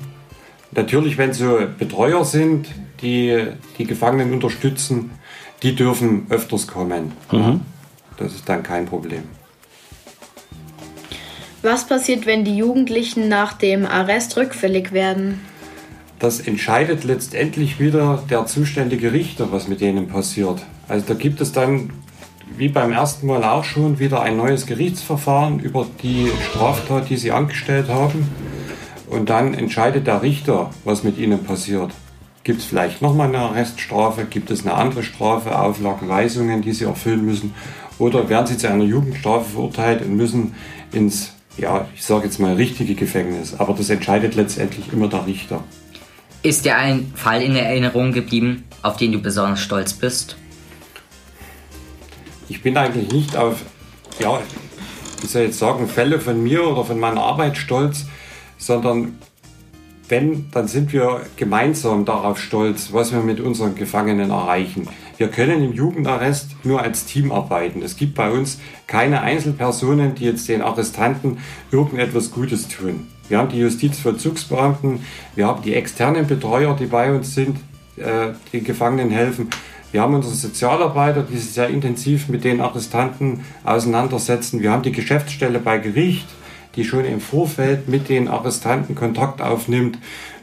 Natürlich, 0.73 1.17
wenn 1.17 1.33
so 1.33 1.59
Betreuer 1.79 2.25
sind, 2.25 2.69
die 3.01 3.47
die 3.79 3.85
Gefangenen 3.85 4.33
unterstützen, 4.33 5.11
die 5.63 5.75
dürfen 5.75 6.27
öfters 6.29 6.67
kommen. 6.67 7.13
Mhm. 7.33 7.61
Das 8.17 8.35
ist 8.35 8.49
dann 8.49 8.63
kein 8.63 8.87
Problem. 8.87 9.23
Was 11.63 11.87
passiert, 11.87 12.27
wenn 12.27 12.45
die 12.45 12.57
Jugendlichen 12.57 13.29
nach 13.29 13.55
dem 13.55 13.87
Arrest 13.87 14.37
rückfällig 14.37 14.93
werden? 14.93 15.41
das 16.19 16.41
entscheidet 16.41 17.05
letztendlich 17.05 17.79
wieder 17.79 18.23
der 18.31 18.47
zuständige 18.47 19.13
Richter, 19.13 19.53
was 19.53 19.69
mit 19.69 19.81
denen 19.81 20.09
passiert. 20.09 20.63
Also 20.89 21.05
da 21.09 21.15
gibt 21.15 21.41
es 21.41 21.53
dann, 21.53 21.91
wie 22.57 22.69
beim 22.69 22.93
ersten 22.93 23.27
Mal 23.27 23.45
auch 23.45 23.65
schon, 23.65 23.99
wieder 23.99 24.23
ein 24.23 24.37
neues 24.37 24.67
Gerichtsverfahren 24.67 25.61
über 25.61 25.87
die 26.03 26.31
Straftat, 26.49 27.11
die 27.11 27.17
sie 27.17 27.33
angestellt 27.33 27.89
haben. 27.89 28.29
Und 29.09 29.31
dann 29.31 29.55
entscheidet 29.55 30.07
der 30.07 30.23
Richter, 30.23 30.71
was 30.85 31.05
mit 31.05 31.19
ihnen 31.19 31.45
passiert. 31.45 31.93
Gibt 32.47 32.61
es 32.61 32.67
vielleicht 32.67 33.03
nochmal 33.03 33.27
eine 33.27 33.41
Arreststrafe? 33.41 34.25
Gibt 34.25 34.53
es 34.53 34.65
eine 34.65 34.75
andere 34.75 35.03
Strafe, 35.03 35.59
Auflagen, 35.59 36.09
Weisungen, 36.09 36.63
die 36.63 36.73
sie 36.73 36.85
erfüllen 36.85 37.25
müssen? 37.25 37.53
Oder 37.99 38.29
werden 38.29 38.47
sie 38.47 38.57
zu 38.57 38.71
einer 38.71 38.85
Jugendstrafe 38.85 39.51
verurteilt 39.51 40.03
und 40.03 40.17
müssen 40.17 40.55
ins, 40.93 41.33
ja, 41.59 41.89
ich 41.93 42.05
sage 42.05 42.27
jetzt 42.27 42.39
mal, 42.39 42.55
richtige 42.55 42.95
Gefängnis? 42.95 43.57
Aber 43.59 43.75
das 43.75 43.91
entscheidet 43.91 44.37
letztendlich 44.37 44.93
immer 44.93 45.09
der 45.09 45.27
Richter. 45.27 45.65
Ist 46.45 46.65
dir 46.65 46.77
ein 46.77 47.11
Fall 47.17 47.43
in 47.43 47.57
Erinnerung 47.57 48.13
geblieben, 48.13 48.63
auf 48.81 48.97
den 48.97 49.11
du 49.11 49.19
besonders 49.19 49.59
stolz 49.59 49.93
bist? 49.93 50.37
Ich 52.49 52.63
bin 52.63 52.77
eigentlich 52.77 53.11
nicht 53.11 53.37
auf, 53.37 53.63
ja, 54.21 54.39
wie 55.21 55.27
soll 55.27 55.43
ich 55.43 55.49
jetzt 55.49 55.59
sagen, 55.59 55.89
Fälle 55.89 56.21
von 56.21 56.41
mir 56.41 56.65
oder 56.65 56.85
von 56.85 57.01
meiner 57.01 57.23
Arbeit 57.23 57.57
stolz, 57.57 58.07
sondern 58.57 59.19
wenn, 60.09 60.51
dann 60.53 60.69
sind 60.69 60.93
wir 60.93 61.23
gemeinsam 61.37 62.05
darauf 62.05 62.39
stolz, 62.39 62.93
was 62.93 63.13
wir 63.13 63.21
mit 63.21 63.41
unseren 63.41 63.75
Gefangenen 63.75 64.31
erreichen. 64.31 64.89
Wir 65.17 65.29
können 65.29 65.63
im 65.63 65.73
Jugendarrest 65.73 66.51
nur 66.65 66.83
als 66.83 67.07
Team 67.07 67.33
arbeiten. 67.33 67.83
Es 67.83 67.97
gibt 67.97 68.15
bei 68.15 68.31
uns 68.31 68.59
keine 68.87 69.23
Einzelpersonen, 69.23 70.15
die 70.15 70.25
jetzt 70.25 70.49
den 70.49 70.63
Arrestanten 70.63 71.39
irgendetwas 71.71 72.31
Gutes 72.31 72.69
tun. 72.69 73.07
Wir 73.29 73.39
haben 73.39 73.49
die 73.49 73.59
Justizvollzugsbeamten, 73.59 75.01
wir 75.35 75.47
haben 75.47 75.63
die 75.63 75.75
externen 75.75 76.27
Betreuer, 76.27 76.77
die 76.77 76.87
bei 76.87 77.13
uns 77.13 77.35
sind, 77.35 77.59
äh, 77.97 78.35
die 78.53 78.63
Gefangenen 78.63 79.11
helfen. 79.11 79.49
Wir 79.91 80.03
haben 80.03 80.15
unsere 80.15 80.35
Sozialarbeiter, 80.35 81.23
die 81.23 81.39
sich 81.39 81.53
sehr 81.53 81.69
intensiv 81.69 82.29
mit 82.29 82.45
den 82.45 82.61
Arrestanten 82.61 83.45
auseinandersetzen. 83.65 84.61
Wir 84.61 84.71
haben 84.71 84.83
die 84.83 84.93
Geschäftsstelle 84.93 85.59
bei 85.59 85.79
Gericht, 85.79 86.27
die 86.77 86.85
schon 86.85 87.05
im 87.05 87.21
Vorfeld 87.21 87.89
mit 87.89 88.09
den 88.09 88.29
Arrestanten 88.29 88.95
Kontakt 88.95 89.43
aufnimmt. 89.43 89.99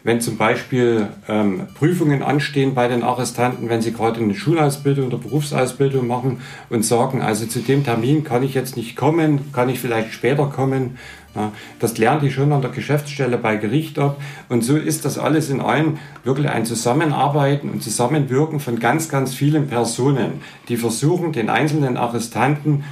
Wenn 0.06 0.20
zum 0.20 0.36
Beispiel 0.36 1.08
ähm, 1.30 1.68
Prüfungen 1.76 2.24
anstehen 2.24 2.74
bei 2.74 2.90
den 2.90 3.04
Arrestanten, 3.04 3.70
wenn 3.70 3.82
sie 3.82 3.94
gerade 3.94 4.20
eine 4.20 4.36
Schulausbildung 4.36 5.08
oder 5.08 5.18
Berufsausbildung 5.18 6.06
machen 6.08 6.42
und 6.70 6.84
sagen, 6.84 7.22
also 7.22 7.46
zu 7.46 7.60
dem 7.60 7.86
Termin 7.86 8.26
kann 8.26 8.44
ich 8.44 8.54
jetzt 8.54 8.76
nicht 8.76 8.98
kommen, 8.98 9.54
kann 9.54 9.70
ich 9.70 9.80
vielleicht 9.80 10.12
später 10.12 10.48
kommen, 10.48 10.98
ja, 11.36 11.52
das 11.80 11.98
lernen 11.98 12.22
die 12.22 12.32
schon 12.32 12.52
an 12.52 12.62
der 12.62 12.70
Geschäftsstelle 12.70 13.38
bei 13.38 13.56
Gericht 13.56 13.98
ab. 13.98 14.22
Und 14.50 14.64
so 14.64 14.78
ist 14.78 15.04
das 15.06 15.18
alles 15.18 15.50
in 15.50 15.62
allem 15.62 15.98
wirklich 16.24 16.50
ein 16.50 16.66
Zusammenarbeiten 16.66 17.70
und 17.70 17.82
Zusammenwirken 17.82 18.60
von 18.60 18.80
ganz, 18.80 19.10
ganz 19.10 19.34
vielen 19.34 19.68
Personen, 19.68 20.42
die 20.70 20.78
versuchen, 20.78 21.32
den 21.32 21.50
einzelnen 21.50 21.98
Arrestanten 21.98 22.84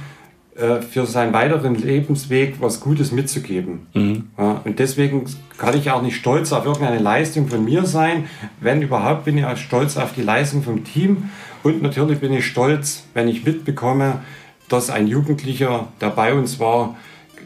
für 0.54 1.06
seinen 1.06 1.32
weiteren 1.32 1.76
Lebensweg 1.76 2.56
was 2.60 2.80
Gutes 2.80 3.10
mitzugeben. 3.10 3.86
Mhm. 3.94 4.24
Ja, 4.36 4.60
und 4.64 4.78
deswegen 4.78 5.24
kann 5.56 5.76
ich 5.76 5.90
auch 5.90 6.02
nicht 6.02 6.16
stolz 6.16 6.52
auf 6.52 6.66
irgendeine 6.66 6.98
Leistung 6.98 7.48
von 7.48 7.64
mir 7.64 7.86
sein. 7.86 8.28
Wenn 8.60 8.82
überhaupt, 8.82 9.24
bin 9.24 9.38
ich 9.38 9.46
auch 9.46 9.56
stolz 9.56 9.96
auf 9.96 10.12
die 10.12 10.20
Leistung 10.20 10.62
vom 10.62 10.84
Team. 10.84 11.30
Und 11.62 11.80
natürlich 11.80 12.18
bin 12.18 12.34
ich 12.34 12.44
stolz, 12.44 13.04
wenn 13.14 13.28
ich 13.28 13.46
mitbekomme, 13.46 14.20
dass 14.68 14.90
ein 14.90 15.06
Jugendlicher, 15.06 15.88
der 16.00 16.10
bei 16.10 16.34
uns 16.34 16.60
war, 16.60 16.96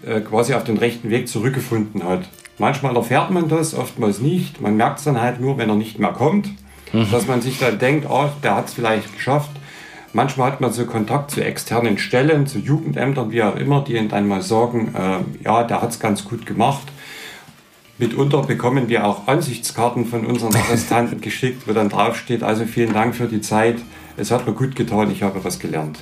äh, 0.05 0.21
quasi 0.21 0.55
auf 0.55 0.65
den 0.65 0.77
rechten 0.77 1.11
Weg 1.11 1.29
zurückgefunden 1.29 2.05
hat. 2.05 2.29
Manchmal 2.59 2.97
erfährt 2.97 3.31
man 3.31 3.49
das, 3.49 3.75
oftmals 3.75 4.21
nicht. 4.21 4.61
Man 4.61 4.77
merkt 4.77 4.99
es 4.99 5.05
dann 5.05 5.21
halt 5.21 5.41
nur, 5.41 5.59
wenn 5.59 5.69
er 5.69 5.75
nicht 5.75 5.99
mehr 5.99 6.13
kommt, 6.13 6.49
mhm. 6.93 7.11
dass 7.11 7.27
man 7.27 7.43
sich 7.43 7.59
dann 7.59 7.79
denkt, 7.79 8.07
oh, 8.09 8.29
der 8.43 8.57
hat 8.57 8.69
es 8.69 8.75
vielleicht 8.75 9.15
geschafft. 9.15 9.51
Manchmal 10.13 10.53
hat 10.53 10.61
man 10.61 10.73
so 10.73 10.87
Kontakt 10.87 11.31
zu 11.31 11.45
externen 11.45 11.99
Stellen, 11.99 12.47
zu 12.47 12.59
Jugendämtern, 12.59 13.31
wie 13.31 13.43
auch 13.43 13.57
immer, 13.57 13.83
die 13.83 14.09
dann 14.09 14.29
mal 14.29 14.43
sagen, 14.43 14.95
äh, 14.95 15.45
ja, 15.45 15.65
der 15.65 15.83
hat 15.83 15.91
es 15.91 16.01
ganz 16.01 16.25
gut 16.25 16.47
gemacht. 16.47 16.89
Mitunter 17.99 18.43
bekommen 18.43 18.89
wir 18.89 19.07
auch 19.07 19.27
Ansichtskarten 19.27 20.05
von 20.07 20.27
unseren 20.27 20.55
Arrestanten 20.55 21.21
geschickt, 21.23 21.67
wo 21.67 21.73
dann 21.73 21.89
draufsteht, 21.89 22.43
also 22.43 22.65
vielen 22.65 22.93
Dank 22.93 23.15
für 23.15 23.27
die 23.27 23.41
Zeit, 23.41 23.77
es 24.17 24.31
hat 24.31 24.47
mir 24.47 24.53
gut 24.53 24.77
getan, 24.77 25.11
ich 25.11 25.23
habe 25.23 25.45
was 25.45 25.59
gelernt. 25.59 25.99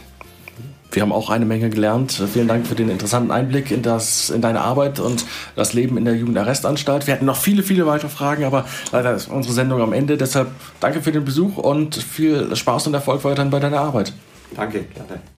Wir 0.94 1.02
haben 1.02 1.12
auch 1.12 1.30
eine 1.30 1.44
Menge 1.44 1.70
gelernt. 1.70 2.22
Vielen 2.32 2.48
Dank 2.48 2.66
für 2.66 2.74
den 2.74 2.88
interessanten 2.88 3.30
Einblick 3.30 3.70
in, 3.70 3.82
das, 3.82 4.30
in 4.30 4.40
deine 4.40 4.60
Arbeit 4.60 5.00
und 5.00 5.24
das 5.56 5.72
Leben 5.72 5.98
in 5.98 6.04
der 6.04 6.14
Jugendarrestanstalt. 6.14 7.06
Wir 7.06 7.14
hatten 7.14 7.26
noch 7.26 7.36
viele, 7.36 7.62
viele 7.62 7.86
weitere 7.86 8.08
Fragen, 8.08 8.44
aber 8.44 8.64
leider 8.92 9.14
ist 9.14 9.28
unsere 9.28 9.54
Sendung 9.54 9.80
am 9.80 9.92
Ende. 9.92 10.16
Deshalb 10.16 10.48
danke 10.80 11.02
für 11.02 11.12
den 11.12 11.24
Besuch 11.24 11.56
und 11.56 11.96
viel 11.96 12.54
Spaß 12.54 12.86
und 12.86 12.94
Erfolg 12.94 13.24
weiterhin 13.24 13.50
bei 13.50 13.60
deiner 13.60 13.80
Arbeit. 13.80 14.12
Danke, 14.54 14.84
gerne. 14.84 15.20